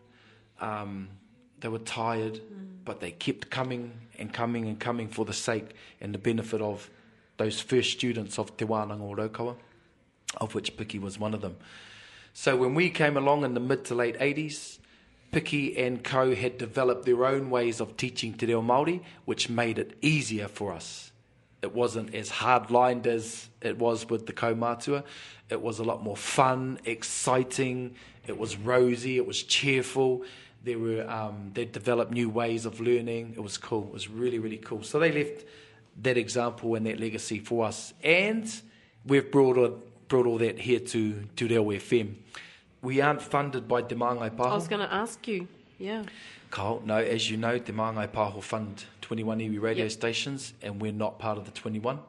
[0.59, 1.09] um,
[1.59, 2.41] they were tired,
[2.83, 6.89] but they kept coming and coming and coming for the sake and the benefit of
[7.37, 9.57] those first students of Te Wānanga o
[10.37, 11.57] of which Piki was one of them.
[12.33, 14.79] So when we came along in the mid to late 80s,
[15.31, 19.79] Piki and Co had developed their own ways of teaching Te Reo Māori, which made
[19.79, 21.11] it easier for us.
[21.61, 25.03] It wasn't as hard-lined as it was with the kaumātua.
[25.49, 27.95] It was a lot more fun, exciting.
[28.27, 29.17] It was rosy.
[29.17, 30.23] It was cheerful.
[30.63, 33.33] There were um, they developed new ways of learning.
[33.35, 33.85] It was cool.
[33.87, 34.83] It was really really cool.
[34.83, 35.45] So they left
[36.01, 38.51] that example and that legacy for us, and
[39.05, 42.15] we've brought all, brought all that here to to Reo FM.
[42.81, 44.51] We aren't funded by Te Māngai Pāho.
[44.51, 45.47] I was going to ask you.
[45.79, 46.03] Yeah.
[46.49, 49.91] Carl, no, as you know, Te Māngai Pāho fund 21 iwi radio Yep.
[49.91, 51.99] stations, and we're not part of the 21.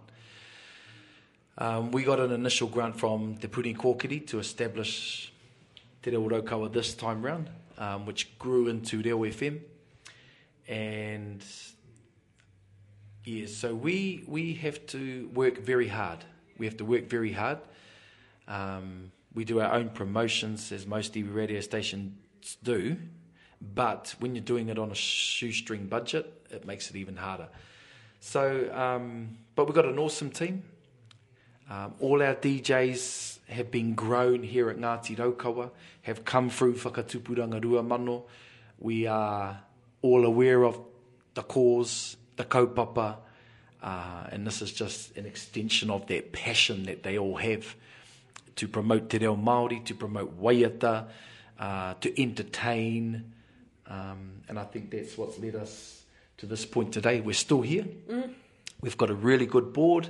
[1.56, 5.32] Um, we got an initial grant from Te Puni Kōkiri to establish
[6.02, 9.60] Te Reo Raukawa this time round, um, which grew into Reo FM.
[10.68, 11.44] And
[13.24, 16.24] yeah, so we, we have to work very hard.
[16.58, 17.58] We have to work very hard.
[18.46, 22.12] Um, we do our own promotions, as most iwi radio stations
[22.62, 22.96] do,
[23.74, 27.48] but when you're doing it on a shoestring budget, it makes it even harder.
[28.20, 30.62] So, um, but we've got an awesome team.
[31.70, 35.70] Um, all our DJs have been grown here at Ngāti Raukawa,
[36.02, 38.24] have come through Whakatupuranga Rua Mano.
[38.78, 39.62] We are
[40.02, 40.78] all aware of
[41.32, 43.16] the cause, the kaupapa,
[43.82, 47.76] uh, and this is just an extension of that passion that they all have
[48.56, 51.06] to promote te reo Māori, to promote waiata,
[51.58, 53.32] uh, to entertain,
[53.86, 56.02] um, and I think that's what's led us
[56.38, 57.20] to this point today.
[57.20, 57.86] We're still here.
[58.80, 60.08] We've got a really good board,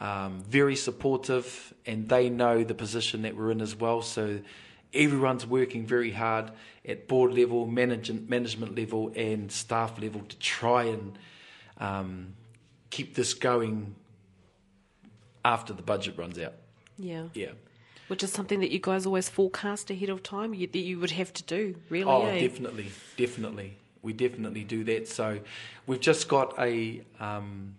[0.00, 4.02] um, very supportive, and they know the position that we're in as well.
[4.02, 4.40] So
[4.92, 6.50] everyone's working very hard
[6.86, 11.18] at board level, management, management level, and staff level to try and
[11.78, 12.34] um,
[12.90, 13.94] keep this going
[15.44, 16.54] after the budget runs out.
[16.98, 17.24] Yeah.
[17.34, 17.52] Yeah.
[18.08, 21.10] Which is something that you guys always forecast ahead of time, you, that you would
[21.10, 22.04] have to do, really.
[22.04, 22.40] Oh, eh?
[22.40, 23.76] definitely, definitely.
[24.02, 25.08] We definitely do that.
[25.08, 25.40] So
[25.86, 27.74] we've just got a, um,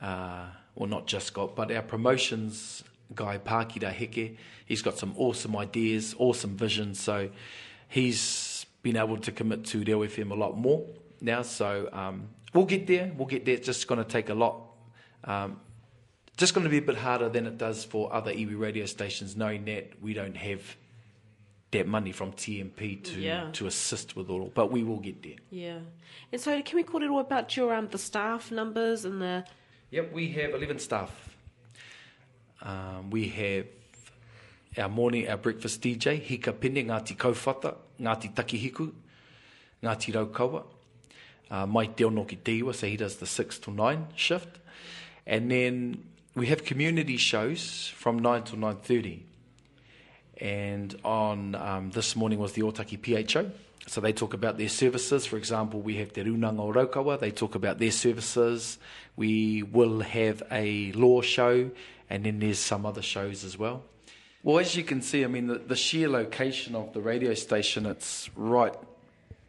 [0.00, 2.82] uh, well, not just got, but our promotions
[3.14, 6.94] guy, Pākira Heke, he's got some awesome ideas, awesome vision.
[6.94, 7.30] So
[7.88, 10.84] he's been able to commit to Reo FM a lot more
[11.20, 11.42] now.
[11.42, 13.12] So um, we'll get there.
[13.16, 13.54] We'll get there.
[13.54, 14.60] It's just going to take a lot.
[15.24, 15.60] Um,
[16.36, 19.36] just going to be a bit harder than it does for other iwi radio stations,
[19.36, 20.62] knowing that we don't have
[21.72, 23.48] that money from TMP to Yeah.
[23.52, 24.50] to assist with all.
[24.54, 25.36] But we will get there.
[25.50, 25.78] Yeah.
[26.30, 29.44] And so, can we call it all about your um the staff numbers and the
[29.90, 31.10] Yep, we have 11 staff.
[32.62, 33.66] Um, we have
[34.78, 38.90] our morning, our breakfast DJ, Hika Pene, Ngāti Kauwhata, Ngāti Takihiku,
[39.82, 40.64] Ngāti Raukawa.
[41.52, 44.58] Uh, Mai Te Ono ki te so he does the 6 to 9 shift.
[45.26, 46.02] And then
[46.34, 49.20] we have community shows from 9 to 9.30.
[50.38, 53.50] And on um, this morning was the Otaki PHO.
[53.86, 55.26] So they talk about their services.
[55.26, 57.20] For example, we have Te Runanga Raukawa.
[57.20, 58.78] They talk about their services.
[59.16, 61.70] We will have a law show,
[62.08, 63.82] and then there's some other shows as well.
[64.42, 67.84] Well, as you can see, I mean, the, the sheer location of the radio station,
[67.84, 68.74] it's right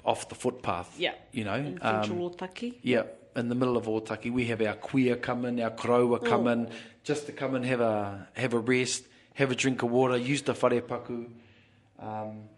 [0.05, 0.95] off the footpath.
[0.99, 1.13] Yeah.
[1.31, 2.75] You know, in um, Central Otaki?
[2.81, 3.03] yeah,
[3.35, 6.69] in the middle of Otaki, we have our kuia come in, our koroua come in,
[7.03, 10.41] just to come and have a have a rest, have a drink of water, use
[10.43, 11.29] the wharepaku.
[11.99, 12.49] Um,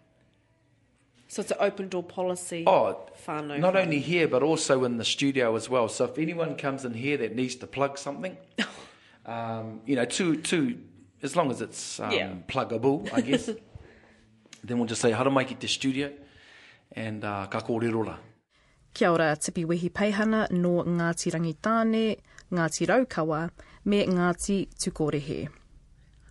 [1.28, 2.64] So it's an open door policy.
[2.66, 3.82] oh, whānau not whānau.
[3.82, 5.88] only here but also in the studio as well.
[5.88, 8.36] So if anyone comes in here that needs to plug something,
[9.26, 10.78] um, you know, to to
[11.22, 12.32] as long as it's um, Yeah.
[12.48, 13.50] pluggable, I guess,
[14.64, 16.12] then we'll just say hara mai ki te studio
[16.92, 18.16] and uh, ka kōrerora.
[18.92, 22.16] Kia ora, Tipi Wehi Peihana no Ngāti Rangitāne,
[22.52, 23.50] Ngāti Raukawa,
[23.84, 25.65] me Ngāti Tukorehe.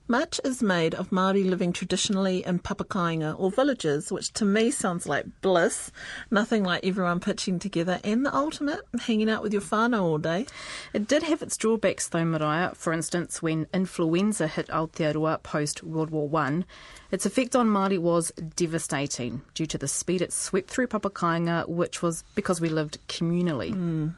[0.08, 5.08] Much is made of Māori living traditionally in papakainga or villages, which to me sounds
[5.08, 5.92] like bliss.
[6.30, 10.46] Nothing like everyone pitching together and the ultimate, hanging out with your whānau all day.
[10.94, 12.76] It did have its drawbacks though, Maraea.
[12.76, 16.66] For instance, when influenza hit Aotearoa post World War One,
[17.10, 22.04] its effect on Māori was devastating due to the speed it swept through Papakainga, which
[22.04, 23.74] was because we lived communally.
[23.74, 24.10] Hmm.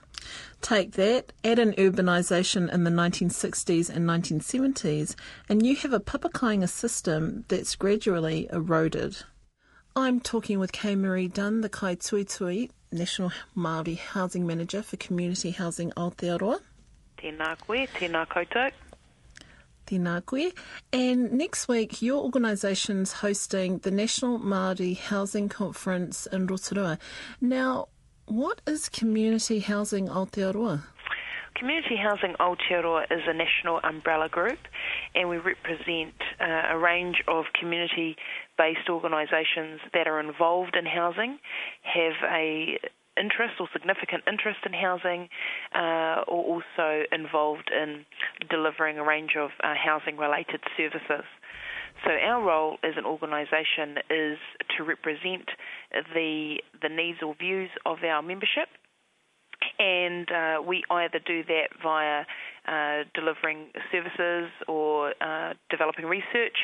[0.62, 5.16] Take that, add in urbanisation in the 1960s and 1970s,
[5.48, 9.24] and you have a papakainga system that's gradually eroded.
[9.96, 15.52] I'm talking with Kaye-Maree Dunn, the Kai Tui Tui National Māori Housing Manager for Community
[15.52, 16.60] Housing Aotearoa.
[17.18, 18.72] Tēnā koe, tēnā koutou.
[19.88, 20.52] Tēnā koe.
[20.94, 27.00] And next week, your organisation's hosting the National Māori Housing Conference in Rotorua.
[27.42, 27.88] Now,
[28.28, 30.84] what is Community Housing Aotearoa?
[31.56, 34.60] Community Housing Aotearoa is a national umbrella group
[35.16, 38.16] and we represent uh, a range of community
[38.58, 41.40] based organisations that are involved in housing,
[41.82, 42.78] have a
[43.18, 45.30] interest or significant interest in housing,
[45.74, 48.06] uh, or also involved in
[48.50, 51.26] delivering a range of uh, housing related services.
[52.06, 54.38] So our role as an organisation is
[54.78, 55.50] to represent
[56.14, 58.70] the the needs or views of our membership
[59.80, 62.26] and uh, we either do that via
[62.68, 66.58] uh, delivering services or uh, developing research,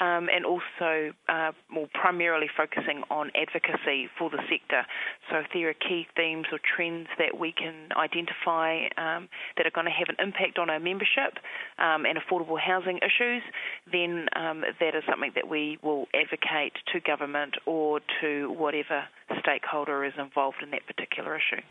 [0.00, 4.86] um, and also uh, more primarily focusing on advocacy for the sector.
[5.30, 9.74] So, if there are key themes or trends that we can identify um, that are
[9.74, 11.38] going to have an impact on our membership
[11.78, 13.42] um, and affordable housing issues,
[13.90, 19.04] then um, that is something that we will advocate to government or to whatever
[19.40, 21.62] stakeholder is involved in that particular issue.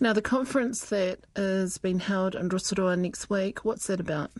[0.00, 4.30] Now, the conference that is being held in Rotorua next week, what's that about?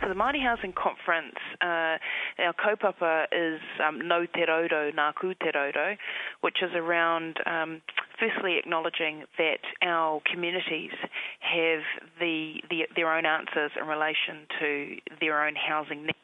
[0.00, 1.98] So the Māori Housing Conference, uh,
[2.38, 5.96] our kaupapa is um, No Te Raudo, Ngā Ku Te Raudo,
[6.40, 7.82] which is around um,
[8.18, 10.92] firstly acknowledging that our communities
[11.40, 11.80] have
[12.20, 16.18] the, the their own answers in relation to their own housing needs.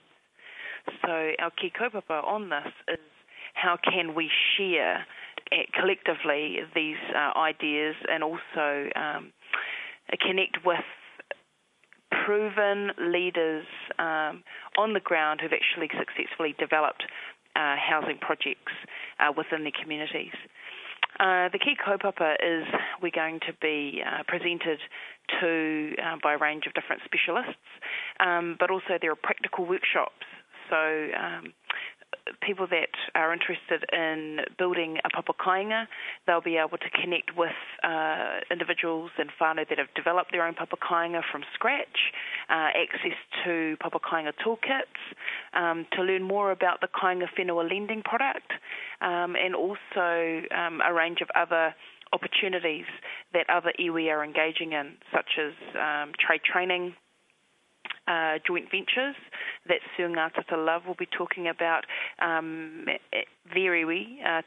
[1.03, 2.99] So our key kaupapa on this is
[3.55, 5.05] how can we share
[5.79, 9.33] collectively these uh, ideas and also um,
[10.21, 10.85] connect with
[12.25, 13.67] proven leaders
[13.99, 14.43] um,
[14.79, 17.05] on the ground who've actually successfully developed
[17.57, 18.73] uh, housing projects
[19.21, 20.35] uh, within their communities.
[21.21, 22.67] Uh, the key kaupapa is
[23.01, 24.79] we're going to be uh, presented
[25.41, 27.71] to uh, by a range of different specialists,
[28.19, 30.27] um, but also there are practical workshops.
[30.69, 31.53] So um,
[32.41, 35.87] people that are interested in building a papakainga,
[36.27, 37.53] they'll be able to connect with
[37.83, 42.13] uh, individuals and whānau that have developed their own papakainga from scratch,
[42.49, 45.01] uh, access to papakainga toolkits,
[45.53, 48.53] um, to learn more about the kainga whenua lending product,
[49.01, 51.75] um, and also um, a range of other
[52.13, 52.87] opportunities
[53.33, 56.95] that other iwi are engaging in, such as um, trade training,
[58.07, 59.17] uh, joint ventures
[59.67, 61.85] that Suingata Love will be talking about
[62.21, 62.87] um,
[63.55, 64.43] their iwi, uh,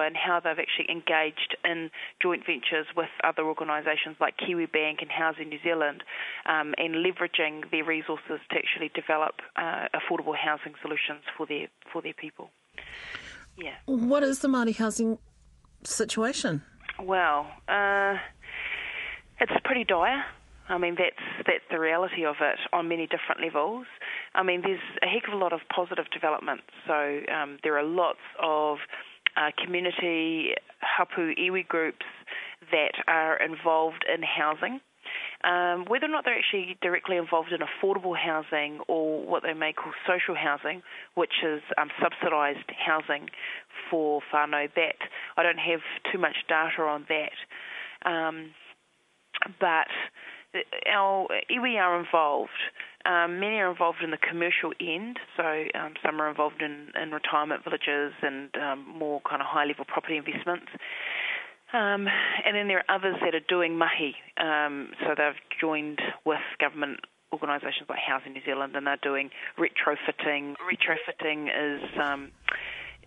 [0.00, 1.90] and how they've actually engaged in
[2.22, 6.02] joint ventures with other organisations like Kiwi Bank and Housing New Zealand
[6.46, 12.02] um, and leveraging their resources to actually develop uh, affordable housing solutions for their for
[12.02, 12.50] their people.
[13.56, 13.74] Yeah.
[13.86, 15.18] What is the Māori housing
[15.84, 16.62] situation?
[17.00, 18.16] Well, uh,
[19.40, 20.24] it's pretty dire.
[20.70, 23.86] I mean, that's that's the reality of it on many different levels.
[24.34, 26.60] I mean, there's a heck of a lot of positive development.
[26.86, 28.78] So um, there are lots of
[29.36, 32.06] uh, community hapu iwi groups
[32.70, 34.80] that are involved in housing.
[35.42, 39.72] Um, whether or not they're actually directly involved in affordable housing or what they may
[39.72, 40.82] call social housing,
[41.14, 43.28] which is um, subsidised housing
[43.90, 45.00] for whānau, that
[45.36, 45.80] I don't have
[46.12, 48.08] too much data on that.
[48.08, 48.50] Um,
[49.58, 49.88] but
[50.90, 52.50] our iwi are involved.
[53.04, 57.12] Um, many are involved in the commercial end, so um, some are involved in, in
[57.12, 60.66] retirement villages and um, more kind of high level property investments.
[61.72, 62.08] Um,
[62.44, 67.00] and then there are others that are doing mahi, um, so they've joined with government
[67.32, 70.56] organisations like Housing New Zealand and they're doing retrofitting.
[70.58, 72.32] Retrofitting is um,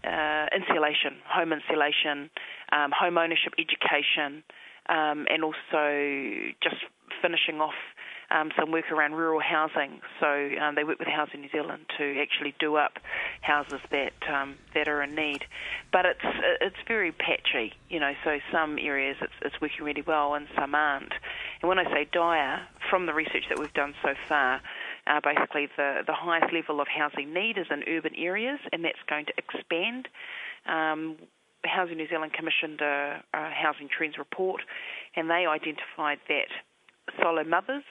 [0.04, 2.30] uh, insulation, home insulation,
[2.72, 4.44] home ownership education,
[4.88, 6.78] and also just
[7.24, 7.80] finishing off
[8.30, 10.02] um, some work around rural housing.
[10.20, 13.00] So um, they work with Housing New Zealand to actually do up
[13.42, 15.46] houses that um, that are in need.
[15.92, 16.26] But it's
[16.62, 18.12] it's very patchy, you know.
[18.24, 21.14] So some areas it's it's working really well and some aren't.
[21.62, 24.62] And when I say dire, from the research that we've done so far.
[25.06, 29.02] Uh, basically, the, the highest level of housing need is in urban areas, and that's
[29.10, 30.08] going to expand.
[30.66, 31.18] Um,
[31.66, 34.62] Housing New Zealand commissioned a, a housing trends report,
[35.16, 36.52] and they identified that
[37.22, 37.84] solo mothers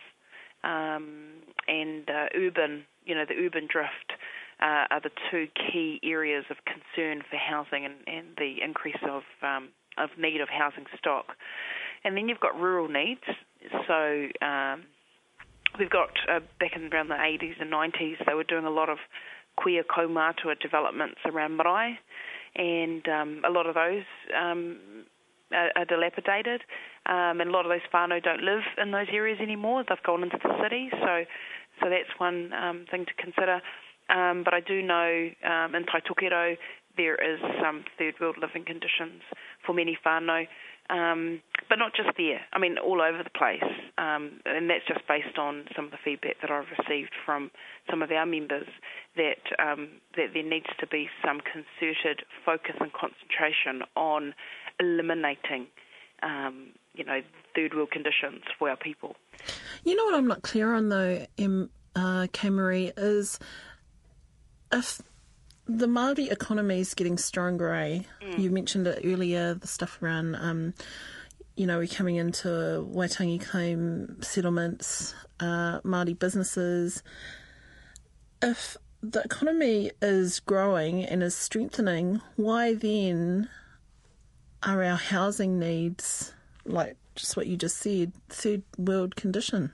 [0.65, 4.13] um, and uh, urban, you know, the urban drift
[4.61, 9.23] uh, are the two key areas of concern for housing and, and the increase of
[9.43, 11.27] um, of need of housing stock.
[12.05, 13.21] And then you've got rural needs.
[13.87, 14.85] So um,
[15.79, 18.89] we've got uh, back in around the 80s and 90s, they were doing a lot
[18.89, 18.99] of
[19.59, 21.99] kuia kaumatua developments around marae,
[22.57, 24.05] and um, a lot of those
[24.41, 24.79] um,
[25.55, 26.63] are, are dilapidated,
[27.07, 29.85] um, and a lot of those whānau don't live in those areas anymore.
[29.89, 31.25] They've gone into the city, so
[31.81, 33.61] so that's one um, thing to consider.
[34.11, 36.57] Um, but I do know um, in Taitokerau
[36.97, 39.23] there is some third world living conditions
[39.65, 40.47] for many whānau,
[40.91, 42.41] um, but not just there.
[42.53, 43.65] I mean, all over the place,
[43.97, 47.51] um, and that's just based on some of the feedback that I've received from
[47.89, 48.67] some of our members
[49.17, 54.35] that um, that there needs to be some concerted focus and concentration on
[54.83, 55.67] eliminating,
[56.23, 57.21] um, you know,
[57.55, 59.17] third world conditions for our people.
[59.85, 61.71] You know what I'm not clear on though, M.
[61.95, 63.39] Uh, Marie, is
[64.73, 65.03] if
[65.67, 68.01] the Māori economy is getting stronger, eh?
[68.23, 68.39] Mm.
[68.39, 70.75] You mentioned it earlier, the stuff around, um,
[71.57, 77.03] you know, we're coming into Waitangi claim settlements, uh, Māori businesses.
[78.41, 83.49] If the economy is growing and is strengthening, why then
[84.65, 86.33] are our housing needs,
[86.65, 89.73] like just what you just said, third world condition?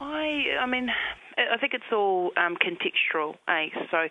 [0.00, 0.88] I, I mean,
[1.36, 3.68] I think it's all um, contextual, eh?
[3.90, 4.08] So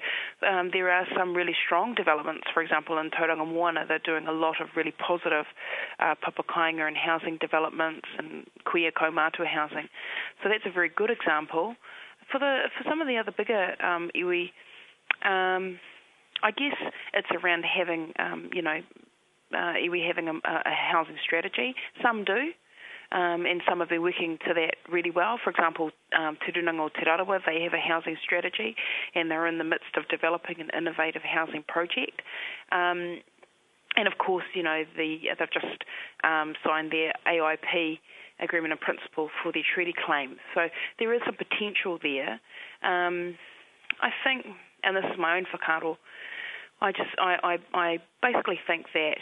[0.47, 2.47] um, there are some really strong developments.
[2.53, 5.45] For example, in Tauranga Moana, they're doing a lot of really positive
[5.99, 9.89] uh, papakainga and housing developments and kuia kaumatua housing.
[10.41, 11.75] So that's a very good example.
[12.31, 14.51] For the for some of the other bigger um, iwi,
[15.23, 15.79] um,
[16.43, 16.75] I guess
[17.13, 18.79] it's around having, um, you know,
[19.53, 21.75] uh, iwi having a, a housing strategy.
[22.01, 22.51] Some do.
[23.09, 25.39] Um, and some have been working to that really well.
[25.41, 28.75] For example, um, Te Runanga Te Rarawa, they have a housing strategy
[29.15, 32.21] and they're in the midst of developing an innovative housing project.
[32.73, 33.21] Um,
[33.95, 35.83] and of course, you know, the, they've just
[36.25, 37.99] um, signed their AIP
[38.39, 40.37] agreement in principle for their treaty claims.
[40.53, 40.67] So
[40.99, 42.39] there is a potential there.
[42.83, 43.35] Um,
[44.01, 44.45] I think,
[44.83, 45.97] and this is my own whakaaro,
[46.82, 49.17] I just I, I, I basically think that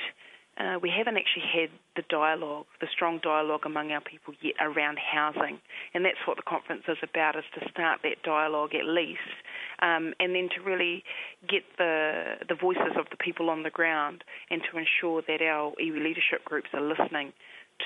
[0.58, 4.98] uh, we haven't actually had the dialogue, the strong dialogue among our people yet around
[5.00, 5.60] housing,
[5.94, 9.36] and that's what the conference is about: is to start that dialogue at least,
[9.82, 11.04] um, and then to really
[11.48, 15.74] get the the voices of the people on the ground, and to ensure that our
[15.82, 17.34] iwi leadership groups are listening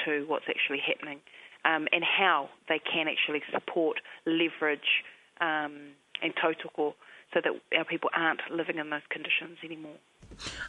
[0.05, 1.19] to what's actually happening,
[1.65, 3.97] um, and how they can actually support,
[4.27, 5.03] leverage,
[5.41, 6.93] um, and tautoko
[7.33, 9.97] so that our people aren't living in those conditions anymore.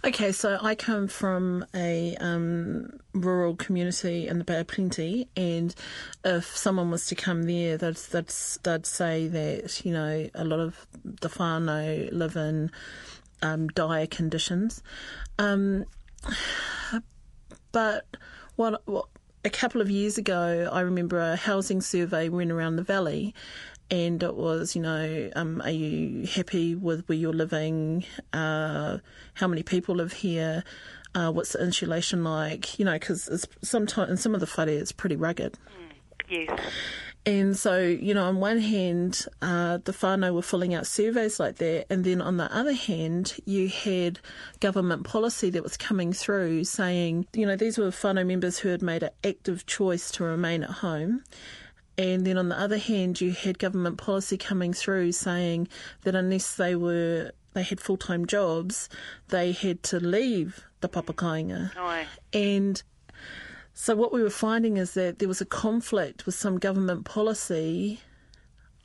[0.05, 5.75] Okay, so I come from a um, rural community in the Bay of Plenty, and
[6.25, 10.87] if someone was to come there, they'd, they'd, say that, you know, a lot of
[11.05, 12.71] the whānau live in
[13.43, 14.83] um, dire conditions.
[15.39, 15.85] Um,
[17.73, 18.07] but
[18.57, 19.07] what, what
[19.45, 23.35] a couple of years ago, I remember a housing survey went around the valley,
[23.91, 28.05] and it was, you know, um, are you happy with where you're living?
[28.33, 28.99] Uh,
[29.35, 30.65] how many people live here?
[31.15, 32.79] Uh, what's the insulation like?
[32.79, 35.59] You know, because sometimes in some of the whare it's pretty rugged.
[36.29, 36.61] Mm, yes.
[37.27, 41.57] And so, you know, on one hand, uh, the whānau were filling out surveys like
[41.57, 44.21] that, and then on the other hand, you had
[44.61, 48.81] government policy that was coming through saying, you know, these were whānau members who had
[48.81, 51.23] made an active choice to remain at home.
[52.01, 55.69] And then on the other hand, you had government policy coming through saying
[56.05, 58.89] that unless they were they had full time jobs,
[59.29, 61.73] they had to leave the papakainga.
[61.77, 62.83] Oh, and
[63.75, 68.01] so what we were finding is that there was a conflict with some government policy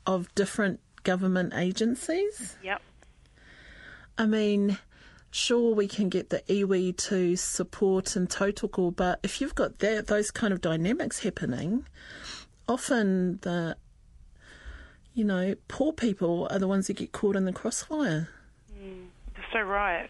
[0.06, 2.56] of different government agencies.
[2.62, 2.82] Yep.
[4.18, 4.76] I mean,
[5.30, 10.06] sure we can get the iwi to support and tautoko, but if you've got that
[10.06, 11.86] those kind of dynamics happening,
[12.68, 13.76] often the
[15.14, 18.28] you know poor people are the ones that get caught in the crossfire.
[18.78, 19.06] Mm,
[19.52, 20.08] so right.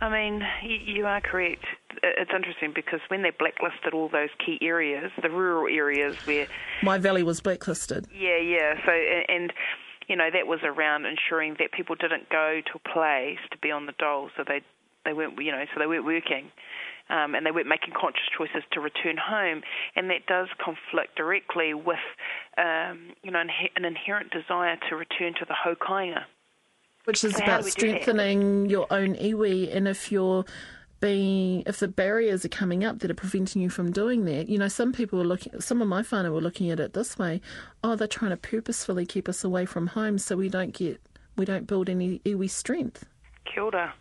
[0.00, 1.64] I mean, you are correct.
[2.02, 6.46] It's interesting because when they blacklisted all those key areas, the rural areas where
[6.82, 8.06] my valley was blacklisted.
[8.12, 8.74] Yeah, yeah.
[8.84, 9.52] So and
[10.08, 13.70] you know that was around ensuring that people didn't go to a place to be
[13.70, 14.60] on the dole, so they
[15.04, 16.50] they weren't you know so they weren't working.
[17.10, 19.62] Um, and they weren't making conscious choices to return home,
[19.94, 21.98] and that does conflict directly with,
[22.56, 23.42] um, you know,
[23.76, 26.24] an inherent desire to return to the haukainga.
[27.04, 30.46] Which is so about strengthening your own iwi, and if you're
[31.00, 34.56] being, if the barriers are coming up that are preventing you from doing that, you
[34.56, 37.42] know, some people are looking, some of my whānau were looking at it this way:
[37.82, 40.98] oh, they're trying to purposefully keep us away from home so we don't get,
[41.36, 43.04] we don't build any iwi strength.
[43.44, 43.92] Kia ora.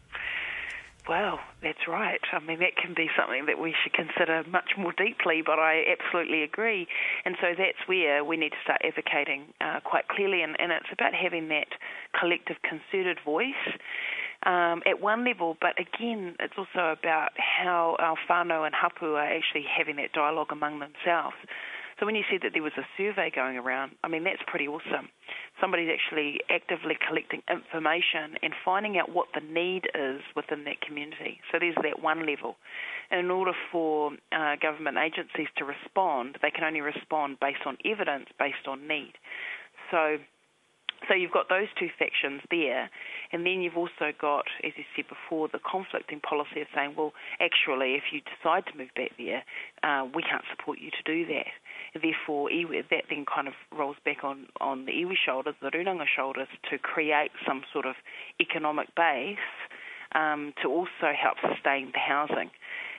[1.08, 2.22] Well, that's right.
[2.32, 5.84] I mean, that can be something that we should consider much more deeply, but I
[5.91, 6.88] absolutely agree.
[7.26, 10.88] And so that's where we need to start advocating uh, quite clearly, and, and, it's
[10.93, 11.68] about having that
[12.18, 13.54] collective, concerted voice.
[14.45, 19.24] Um, at one level, but again, it's also about how our whānau and hapu are
[19.26, 21.36] actually having that dialogue among themselves.
[22.00, 24.68] So when you said that there was a survey going around, I mean, that's pretty
[24.68, 25.10] awesome.
[25.62, 31.39] Somebody's actually actively collecting information and finding out what the need is within that community.
[31.52, 32.56] So there's that one level.
[33.12, 37.78] And in order for uh, government agencies to respond, they can only respond based on
[37.86, 39.14] evidence, based on need.
[39.91, 40.18] So
[41.08, 42.89] so you've got those two factions there,
[43.32, 47.12] and then you've also got, as you said before, the conflicting policy of saying, well,
[47.41, 49.44] actually, if you decide to move back there,
[49.84, 51.52] uh, we can't support you to do that.
[51.94, 56.06] Therefore, iwi, that then kind of rolls back on, on the iwi shoulders, the runanga
[56.08, 57.96] shoulders, to create some sort of
[58.41, 59.38] economic base
[60.16, 62.50] um, to also help sustain the housing.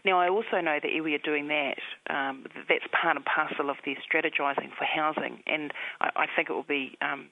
[0.05, 1.79] Now, I also know that iwi are doing that.
[2.09, 6.53] Um, that's part and parcel of their strategising for housing, and I, I think it
[6.53, 7.27] will be um,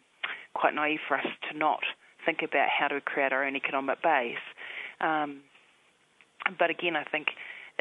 [0.54, 1.80] quite naive for us to not
[2.24, 4.36] think about how to create our own economic base.
[5.00, 5.42] Um,
[6.58, 7.28] but again, I think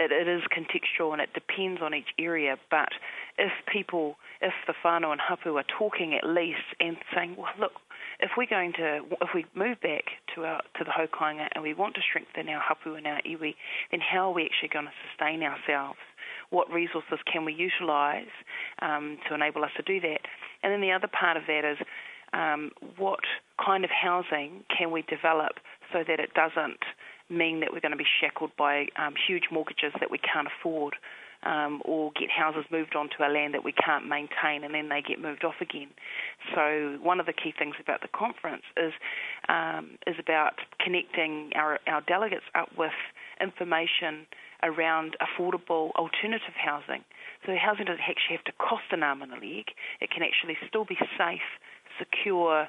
[0.02, 2.58] it, it is contextual and it depends on each area.
[2.70, 2.90] But
[3.38, 7.74] if people, if the whānau and hapu are talking at least and saying, well, look,
[8.20, 11.74] if we're going to, if we move back to our to the haukainga and we
[11.74, 13.56] want to strengthen our hapu and our iwi,
[13.92, 16.00] then how are we actually going to sustain ourselves?
[16.50, 18.34] What resources can we utilise
[18.82, 20.22] um, to enable us to do that?
[20.64, 21.78] And then the other part of that is
[22.34, 23.22] um, what
[23.64, 25.54] kind of housing can we develop
[25.92, 26.80] so that it doesn't
[27.32, 30.96] mean that we're going to be shackled by um, huge mortgages that we can't afford.
[31.44, 35.02] Um, or get houses moved onto our land that we can't maintain and then they
[35.02, 35.88] get moved off again.
[36.54, 38.94] So one of the key things about the conference is
[39.50, 42.94] um, is about connecting our, our delegates up with
[43.42, 44.28] information
[44.62, 47.02] around affordable alternative housing.
[47.48, 49.74] So housing doesn't actually have to cost an arm and a leg.
[50.00, 51.50] It can actually still be safe,
[51.98, 52.68] secure,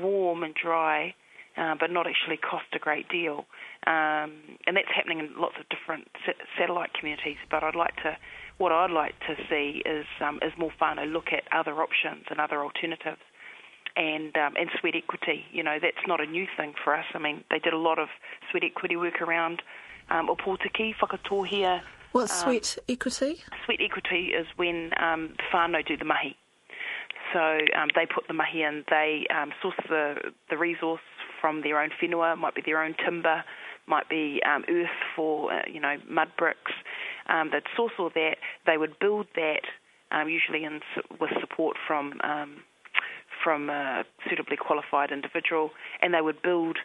[0.00, 1.12] warm and dry
[1.56, 3.44] uh, but not actually cost a great deal.
[3.86, 4.32] Um,
[4.66, 6.08] and that's happening in lots of different
[6.58, 7.36] satellite communities.
[7.50, 8.16] But I'd like to,
[8.58, 12.40] what I'd like to see is um, is more whānau look at other options and
[12.40, 13.20] other alternatives.
[13.96, 17.04] And um, and sweat equity, you know, that's not a new thing for us.
[17.14, 18.08] I mean, they did a lot of
[18.50, 19.62] sweat equity work around
[20.10, 21.80] um, Opotiki, Whakatohea.
[22.10, 23.42] What's um, sweat equity?
[23.64, 26.36] Sweat equity is when um, the whānau do the mahi.
[27.32, 31.00] So um, they put the mahi in, they um, source the, the resource
[31.40, 33.44] from their own whenua, might be their own timber.
[33.86, 36.72] Might be um, earth for uh, you know mud bricks.
[37.28, 38.36] Um, they'd source all that.
[38.66, 39.62] They would build that
[40.12, 40.80] um, usually in,
[41.20, 42.62] with support from um,
[43.42, 45.70] from a suitably qualified individual,
[46.00, 46.78] and they would build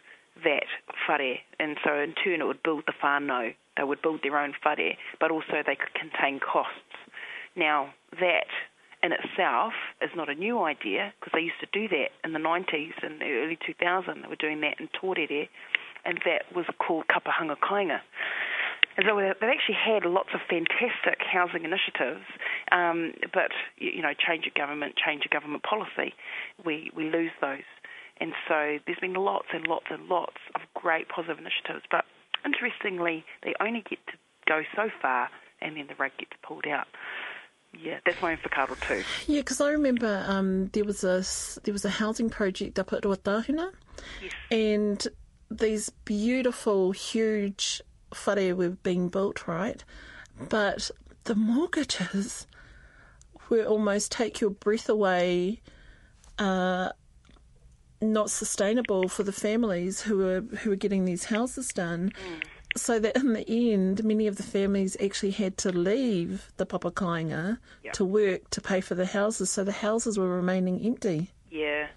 [0.44, 0.66] that
[1.08, 3.54] whare, and so in turn it would build the whānau.
[3.76, 6.74] They would build their own whare, but also they could contain costs.
[7.56, 8.48] Now that
[9.02, 9.72] in itself
[10.02, 13.20] is not a new idea because they used to do that in the 90s and
[13.20, 14.22] the early 2000s.
[14.22, 15.48] They were doing that in Torere,
[16.04, 18.00] and that was called kapahanga kainga.
[18.96, 22.26] And so they've actually had lots of fantastic housing initiatives,
[22.72, 26.14] um, but you know, change of government, change of government policy,
[26.64, 27.68] we we lose those.
[28.20, 32.04] And so there's been lots and lots and lots of great positive initiatives, but
[32.44, 34.12] interestingly, they only get to
[34.46, 35.30] go so far,
[35.62, 36.86] and then the rug gets pulled out.
[37.78, 39.04] Yeah, that's my Whakaaro too.
[39.26, 41.22] Yeah, because I remember um, there was a
[41.62, 43.70] there was a housing project up at Ruatahuna,
[44.20, 44.32] yes.
[44.50, 45.06] and
[45.50, 47.82] these beautiful, huge
[48.26, 49.82] whare were being built, right?
[50.48, 50.90] But
[51.24, 52.46] the mortgages
[53.48, 55.60] were almost take your breath away.
[56.38, 56.90] Uh,
[58.00, 62.10] not sustainable for the families who were who are getting these houses done.
[62.10, 62.42] Mm.
[62.76, 67.58] So that in the end, many of the families actually had to leave the papakainga
[67.82, 67.92] yep.
[67.94, 69.50] to work to pay for the houses.
[69.50, 71.32] So the houses were remaining empty.
[71.50, 71.88] Yeah,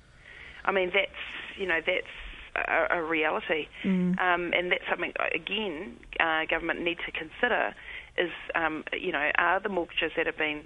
[0.65, 1.11] I mean that's
[1.57, 2.07] you know that's
[2.55, 4.19] a, a reality, mm.
[4.19, 7.73] um, and that's something again uh, government need to consider.
[8.17, 10.63] Is um, you know are the mortgages that have been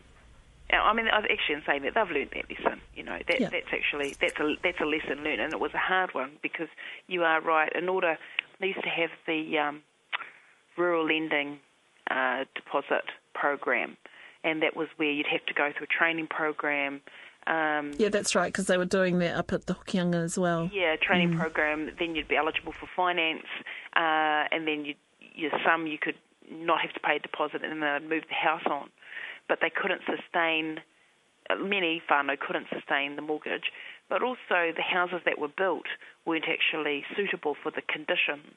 [0.69, 2.81] I mean, actually in saying that they've learned that lesson.
[2.95, 3.49] You know, that, yeah.
[3.49, 6.67] that's actually that's a that's a lesson learned, and it was a hard one because
[7.07, 7.71] you are right.
[7.73, 8.17] In order,
[8.59, 9.81] they used to have the um,
[10.77, 11.59] rural lending
[12.11, 13.95] uh, deposit program,
[14.43, 17.01] and that was where you'd have to go through a training program.
[17.47, 20.69] Um, yeah, that's right, because they were doing that up at the Hokianga as well.
[20.73, 21.39] Yeah, training mm.
[21.39, 21.89] program.
[21.97, 23.45] Then you'd be eligible for finance,
[23.95, 24.95] uh, and then you,
[25.33, 26.17] you some you could
[26.51, 28.89] not have to pay a deposit, and then they'd move the house on
[29.47, 30.79] but they couldn't sustain,
[31.57, 33.71] many whānau couldn't sustain the mortgage,
[34.09, 35.87] but also the houses that were built
[36.25, 38.55] weren't actually suitable for the conditions.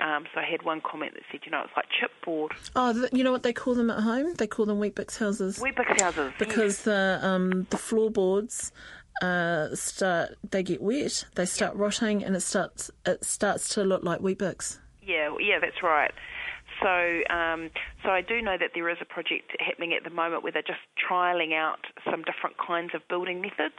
[0.00, 2.50] Um, so I had one comment that said, you know, it's like chipboard.
[2.74, 4.34] Oh, you know what they call them at home?
[4.34, 5.58] They call them Weet-Bix houses.
[5.60, 6.32] Weet-Bix houses.
[6.38, 6.82] Because yes.
[6.82, 8.72] the um, the floorboards
[9.22, 14.02] uh, start, they get wet, they start rotting, and it starts it starts to look
[14.02, 14.78] like Weet-Bix.
[15.02, 16.12] Yeah, yeah, that's right.
[16.82, 17.70] So, um,
[18.02, 20.62] so I do know that there is a project happening at the moment where they're
[20.62, 21.78] just trialling out
[22.10, 23.78] some different kinds of building methods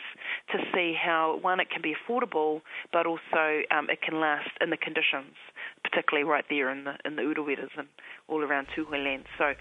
[0.52, 2.62] to see how one it can be affordable,
[2.94, 5.36] but also um, it can last in the conditions,
[5.90, 7.88] particularly right there in the in the Ureweras and
[8.28, 9.26] all around Tūhoe land.
[9.38, 9.54] So.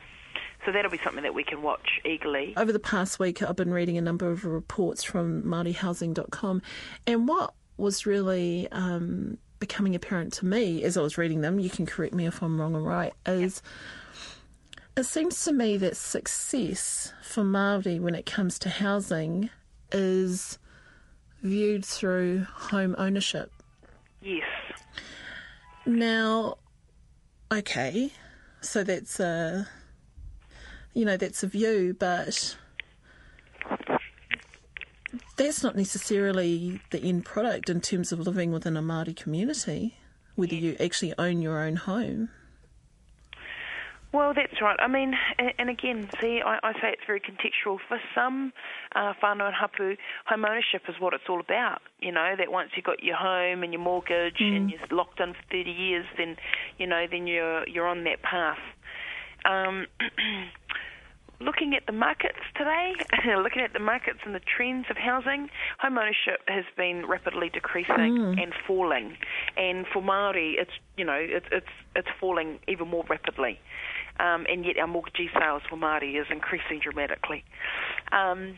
[0.66, 2.54] So that'll be something that we can watch eagerly.
[2.56, 6.62] Over the past week, I've been reading a number of reports from MāoriHousing.com,
[7.06, 11.70] and what was really um, becoming apparent to me as I was reading them, you
[11.70, 13.62] can correct me if I'm wrong or right, is
[14.96, 19.50] it seems to me that success for Māori when it comes to housing
[19.90, 20.58] is
[21.42, 23.50] viewed through home ownership.
[24.22, 24.44] Yes.
[25.86, 26.56] Now,
[27.52, 28.10] okay,
[28.62, 29.68] so that's a,
[30.94, 32.56] you know, that's a view, but
[35.36, 39.96] that's not necessarily the end product in terms of living within a Māori community,
[40.36, 42.30] whether you actually own your own home.
[44.14, 44.78] Well, that's right.
[44.78, 45.14] I mean,
[45.58, 47.78] and again, see, I, I say it's very contextual.
[47.88, 48.52] For some
[48.94, 49.96] uh, whānau and hapu,
[50.26, 51.80] home ownership is what it's all about.
[51.98, 54.56] You know, that once you've got your home and your mortgage mm.
[54.56, 56.36] and you're locked in for 30 years, then,
[56.78, 58.60] you know, then you're, you're on that path.
[59.44, 59.88] Um,
[61.40, 62.92] looking at the markets today,
[63.42, 68.16] looking at the markets and the trends of housing, home ownership has been rapidly decreasing
[68.16, 68.42] mm.
[68.42, 69.16] and falling.
[69.56, 73.58] And for Maori, it's you know it's it's it's falling even more rapidly.
[74.20, 77.44] Um, and yet our mortgagee sales for Maori is increasing dramatically.
[78.12, 78.54] Um,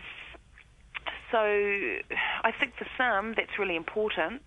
[1.31, 4.43] so I think for some that's really important,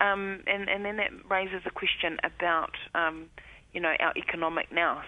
[0.00, 3.26] um, and and then that raises a question about um,
[3.72, 5.04] you know our economic nous.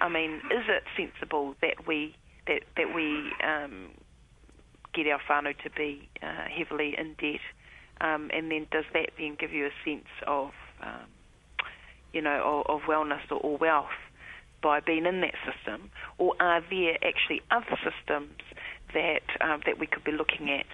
[0.00, 2.14] I mean, is it sensible that we
[2.46, 3.90] that that we um,
[4.94, 7.40] get our whānau to be uh, heavily in debt,
[8.00, 10.50] um, and then does that then give you a sense of
[10.82, 11.06] um,
[12.12, 13.86] you know of, of wellness or, or wealth
[14.62, 18.40] by being in that system, or are there actually other systems
[18.94, 20.66] that um, that we could be looking at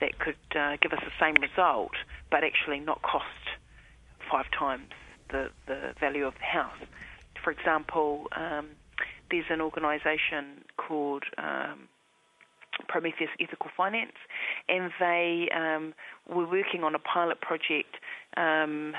[0.00, 1.92] that could uh, give us the same result,
[2.30, 3.24] but actually not cost
[4.30, 4.90] five times
[5.30, 6.86] the the value of the house?
[7.42, 8.68] for example, um,
[9.30, 11.88] there's an organisation called um,
[12.88, 14.16] Prometheus Ethical Finance,
[14.68, 15.94] and they um,
[16.28, 17.96] were working on a pilot project
[18.36, 18.94] um,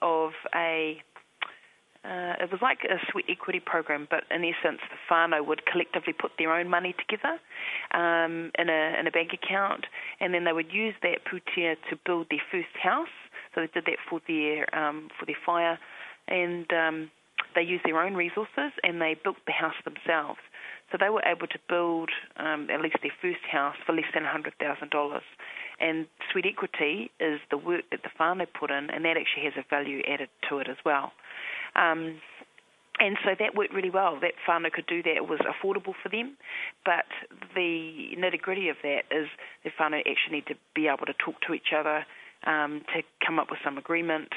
[0.00, 1.00] of a
[2.04, 6.12] uh, it was like a sweat equity program, but in essence, the whānau would collectively
[6.12, 7.38] put their own money together
[7.94, 9.86] um, in a in a bank account,
[10.20, 13.14] and then they would use that pūtea to build their first house.
[13.54, 15.78] So they did that for their um, for their fire,
[16.26, 17.10] and um,
[17.54, 20.40] they used their own resources and they built the house themselves.
[20.90, 24.24] So they were able to build um, at least their first house for less than
[24.24, 25.20] $100,000.
[25.80, 29.54] And sweat equity is the work that the whānau put in, and that actually has
[29.56, 31.12] a value added to it as well.
[31.76, 32.20] Um,
[32.98, 34.18] and so that worked really well.
[34.20, 35.16] That whānau could do that.
[35.16, 36.36] It was affordable for them.
[36.84, 37.06] But
[37.54, 39.28] the nitty gritty of that is
[39.64, 42.04] the whānau actually need to be able to talk to each other,
[42.44, 44.28] um, to come up with some agreement.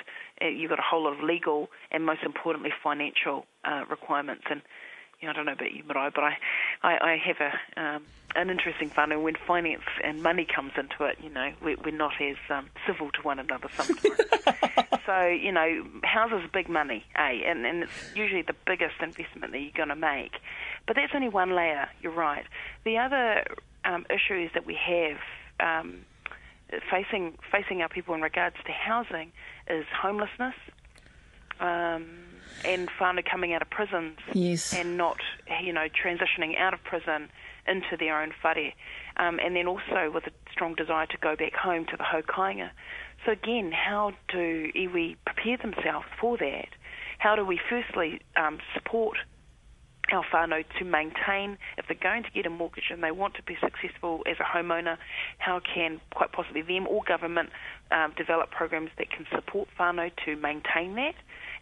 [0.42, 4.44] Uh, you've got a whole lot of legal and most importantly financial uh, requirements.
[4.50, 4.62] And
[5.24, 6.38] I don't know about you, Maraea, but I,
[6.84, 8.04] I, I have a um,
[8.36, 11.18] an interesting whānau when finance and money comes into it.
[11.24, 14.20] You know, we're, we're not as um, civil to one another sometimes.
[15.06, 17.42] so you know, houses are big money, eh?
[17.46, 20.34] And, and it's usually the biggest investment that you're going to make.
[20.86, 21.88] But that's only one layer.
[22.02, 22.46] You're right.
[22.84, 23.46] The other
[23.86, 25.18] um, issues that we have.
[25.60, 26.02] Um,
[26.90, 29.32] facing facing our people in regards to housing
[29.70, 30.56] is homelessness
[31.60, 32.06] um,
[32.64, 34.74] and whānau coming out of prisons yes.
[34.74, 35.18] and not
[35.62, 37.30] you know transitioning out of prison
[37.68, 38.74] into their own whare
[39.18, 42.70] um, and then also with a strong desire to go back home to the haukainga.
[43.26, 46.70] So again, how do iwi prepare themselves for that?
[47.18, 49.18] How do we firstly um, support
[50.12, 53.44] our whānau to maintain, if they're going to get a mortgage and they want to
[53.44, 54.98] be successful as a homeowner,
[55.40, 57.50] how can quite possibly them or government
[57.90, 61.16] um, develop programs that can support whānau to maintain that?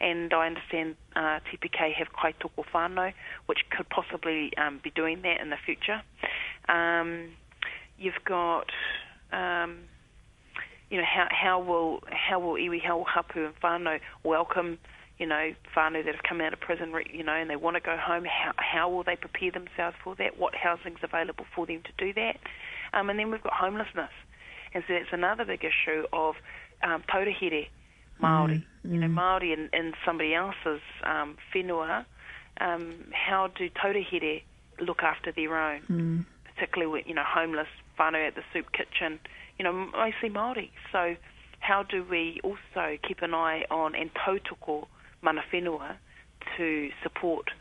[0.04, 3.14] And I understand uh, TPK have Kaitoko Whānau,
[3.46, 6.02] which could possibly um, be doing that in the future.
[6.68, 7.30] Um,
[7.98, 8.68] you've got,
[9.32, 9.80] um,
[10.90, 14.78] you know, how, how will how will iwi, how will hapu and whānau welcome
[15.20, 17.80] you know, whānau that have come out of prison, you know, and they want to
[17.80, 20.40] go home, how, how will they prepare themselves for that?
[20.40, 22.38] What housing's available for them to do that?
[22.94, 24.10] Um, and then we've got homelessness.
[24.74, 26.36] And so that's another big issue of
[26.82, 27.68] um, taurehere
[28.24, 28.64] Māori.
[28.86, 29.08] Mm, you know.
[29.08, 32.06] Māori in, in somebody else's um, whenua,
[32.62, 34.42] um, how do taurehere
[34.80, 35.82] look after their own?
[35.90, 36.26] Mm.
[36.54, 37.68] Particularly with, you know, homeless
[38.00, 39.20] whānau at the soup kitchen,
[39.58, 40.70] you know, mostly Māori.
[40.92, 41.16] So
[41.60, 44.88] how do we also keep an eye on and tautoko
[45.22, 45.96] mana whenua
[46.58, 47.52] to support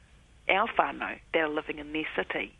[0.48, 2.52] our whānau that are living in their city,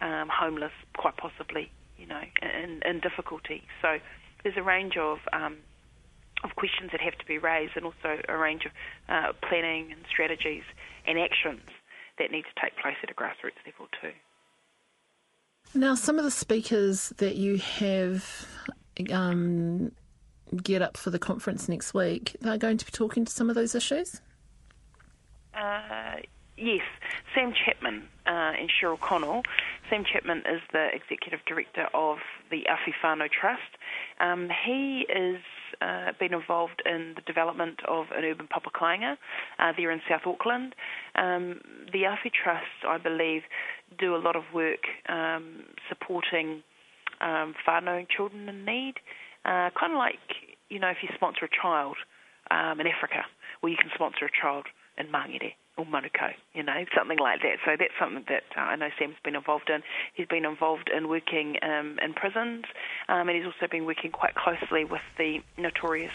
[0.00, 3.62] um, homeless, quite possibly, you know, in, in difficulty.
[3.82, 3.98] So
[4.42, 5.58] there's a range of um,
[6.44, 8.72] of questions that have to be raised, and also a range of
[9.08, 10.62] uh, planning and strategies
[11.06, 11.68] and actions
[12.18, 14.12] that need to take place at a grassroots level too.
[15.74, 18.46] Now, some of the speakers that you have
[19.12, 19.92] um,
[20.62, 23.54] get up for the conference next week, they're going to be talking to some of
[23.54, 24.20] those issues.
[25.54, 26.16] Uh,
[26.56, 26.82] yes,
[27.34, 29.42] Sam Chapman uh, and Cheryl Connell.
[29.90, 32.18] Sam Chapman is the executive director of
[32.50, 33.62] the Awhi Trust.
[34.20, 35.40] Um, he has
[35.80, 39.16] uh, been involved in the development of an urban papakainga
[39.58, 40.74] uh, there in South Auckland.
[41.14, 41.60] Um,
[41.92, 43.42] the Awhi Trust, I believe,
[43.98, 46.62] do a lot of work um, supporting
[47.20, 48.94] um, whānau children in need,
[49.44, 50.18] uh, kind of like,
[50.68, 51.96] you know, if you sponsor a child
[52.50, 53.24] um, in Africa,
[53.62, 54.66] well, you can sponsor a child
[54.96, 57.58] in Mangere or Manukau, you know, something like that.
[57.64, 59.82] So that's something that uh, I know Sam's been involved in.
[60.14, 62.64] He's been involved in working um, in prisons,
[63.08, 66.12] um, and he's also been working quite closely with the notorious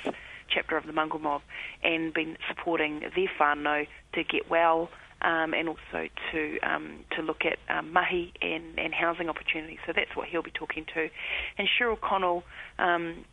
[0.50, 1.42] chapter of the Mongrel Mob
[1.84, 4.90] and been supporting their whānau to get well
[5.22, 9.80] um, and also to um, to look at um, mahi and, and housing opportunities.
[9.88, 11.10] So that's what he'll be talking to.
[11.58, 12.44] And Cheryl Connell
[12.78, 13.24] um,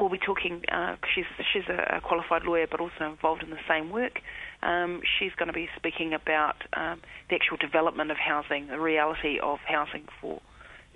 [0.00, 0.62] we'll be talking.
[0.70, 4.20] Uh, she's she's a qualified lawyer, but also involved in the same work.
[4.62, 9.38] Um, she's going to be speaking about um, the actual development of housing, the reality
[9.40, 10.40] of housing for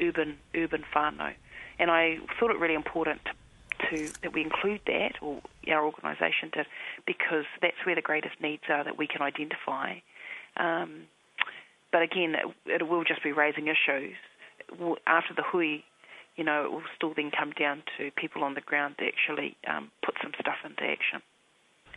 [0.01, 1.33] urban urban whānau.
[1.79, 6.51] And I thought it really important to, to that we include that, or our organisation
[6.53, 6.67] did,
[7.07, 9.95] because that's where the greatest needs are that we can identify.
[10.57, 11.05] Um,
[11.93, 14.15] but again, it, it will just be raising issues
[15.07, 15.85] after the hui
[16.37, 19.57] you know, it will still then come down to people on the ground to actually
[19.69, 21.21] um, put some stuff into action.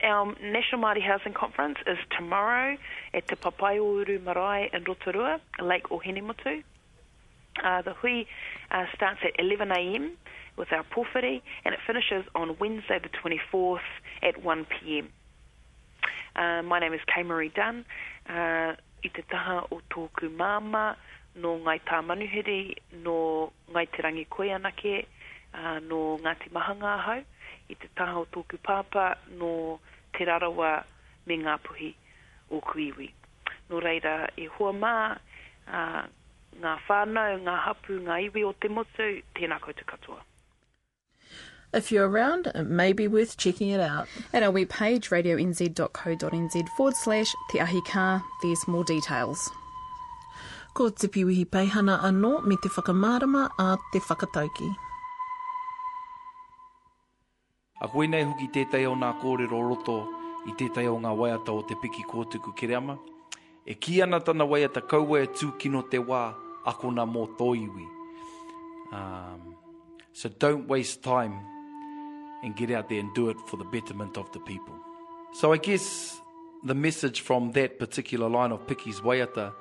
[0.04, 2.78] Our National Māori Housing Conference is tomorrow
[3.14, 6.64] at Te Papaeouru Marae in Rotorua, Lake Ohinemutu.
[7.64, 8.26] Uh, the hui
[8.72, 10.12] uh, starts at 11am
[10.58, 13.80] with our pōwhiri and it finishes on Wednesday the 24th
[14.22, 15.08] at 1pm.
[16.36, 17.86] Uh, my name is Kay Marie Dunn.
[18.30, 20.96] Uh, I te taha o tōku māma,
[21.36, 25.06] no ngai tā manuhiri, no ngai te rangi koe anake,
[25.54, 27.22] uh, no Ngāti Mahanga hau,
[27.70, 29.80] i te taha o tōku pāpā, no
[30.14, 30.84] te rarawa
[31.26, 31.94] me ngā puhi
[32.52, 33.10] o kuiwi.
[33.70, 34.96] No reira, e hoa mā,
[35.68, 36.06] uh,
[36.62, 40.22] ngā whānau, ngā hapu, ngā iwi o te motu, tēnā koutou katoa.
[41.74, 44.08] If you're around, it may be worth checking it out.
[44.32, 49.52] At our webpage, radionz.co.nz forward slash Te Ahi Kaa, there's more details.
[50.74, 54.76] Ko te piwihi peihana anō me te whakamārama a te whakatauki.
[57.82, 59.98] A koe nei huki tētai o ngā kōrero roto
[60.48, 62.96] i tētai o ngā waiata o te piki kōtuku kereama.
[63.68, 66.22] E ki ana tana waiata kaua e tūkino te wā
[66.66, 67.88] akona mō tōiwi.
[68.94, 69.56] Um,
[70.14, 71.36] so don't waste time
[72.44, 74.76] and get out there and do it for the betterment of the people.
[75.34, 76.22] So I guess
[76.64, 79.52] the message from that particular line of Piki's waiata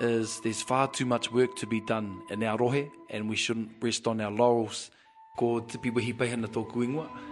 [0.00, 3.70] is there's far too much work to be done in our rohe and we shouldn't
[3.80, 4.90] rest on our laurels.
[5.38, 7.31] Ko tipi wehi pehana tōku ingoa.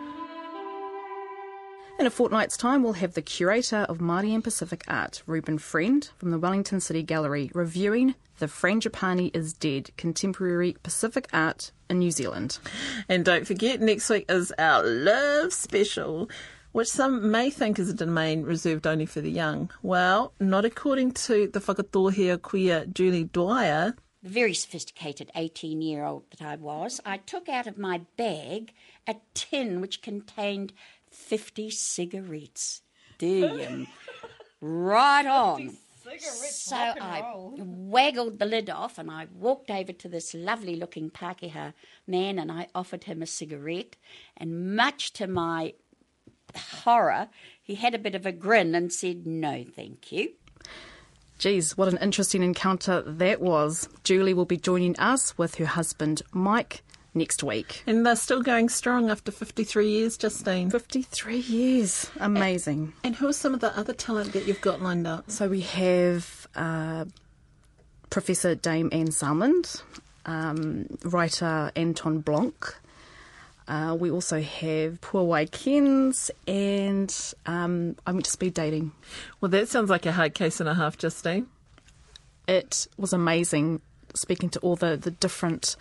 [2.01, 6.09] In a fortnight's time, we'll have the curator of Māori and Pacific art, Reuben Friend,
[6.17, 12.11] from the Wellington City Gallery, reviewing The Frangipani is Dead Contemporary Pacific Art in New
[12.11, 12.59] Zealand.
[13.07, 16.31] And don't forget, next week is our Love Special,
[16.73, 19.71] which some may think is a domain reserved only for the young.
[19.83, 23.95] Well, not according to the whakatōhea kuia Julie Dwyer.
[24.23, 28.73] The very sophisticated 18 year old that I was, I took out of my bag
[29.07, 30.73] a tin which contained
[31.11, 32.83] 50 cigarettes.
[33.19, 33.87] Damn.
[34.61, 35.77] right on.
[36.51, 37.23] So I
[37.59, 41.75] waggled the lid off and I walked over to this lovely looking Pākehā
[42.07, 43.97] man and I offered him a cigarette.
[44.37, 45.75] And much to my
[46.57, 47.29] horror,
[47.63, 50.33] he had a bit of a grin and said, No, thank you.
[51.39, 53.89] Geez, what an interesting encounter that was.
[54.05, 56.83] Julie will be joining us with her husband, Mike,
[57.15, 57.83] next week.
[57.87, 60.71] And they're still going strong after 53 years, Justine.
[60.71, 62.11] 53 years.
[62.19, 62.93] Amazing.
[63.05, 65.31] And who are some of the other talent that you've got lined up?
[65.31, 67.07] So we have uh,
[68.11, 69.83] Professor Dame Anne Salmond,
[70.27, 72.77] um, writer Anton Blank.
[73.69, 78.91] Uh, we also have Puawai Kens and um, I went to speed dating.
[79.41, 81.47] Well, that sounds like a hard case and a half, Justine.
[82.49, 83.81] It was amazing
[84.15, 85.77] speaking to all the, the different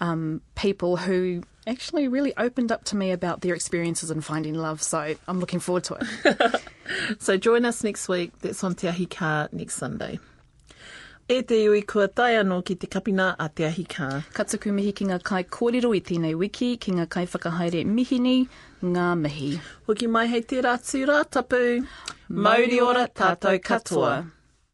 [0.00, 4.82] um, people who actually really opened up to me about their experiences in finding love.
[4.82, 6.62] So I'm looking forward to it.
[7.18, 8.38] so join us next week.
[8.40, 10.18] That's on Te Ahi Kaa next Sunday.
[11.26, 14.20] E te iwi kua tai anō ki te kapina a Te Ahi Kaa.
[14.34, 18.46] Ka tuku mihi ki ngā kai kōrero i tēnei wiki, ki ngā kai whakahaere mihini,
[18.82, 19.54] ngā mihi.
[19.86, 21.80] Hoki mai hei te rātu rātapu.
[22.28, 24.18] Mauri ora tātou katoa.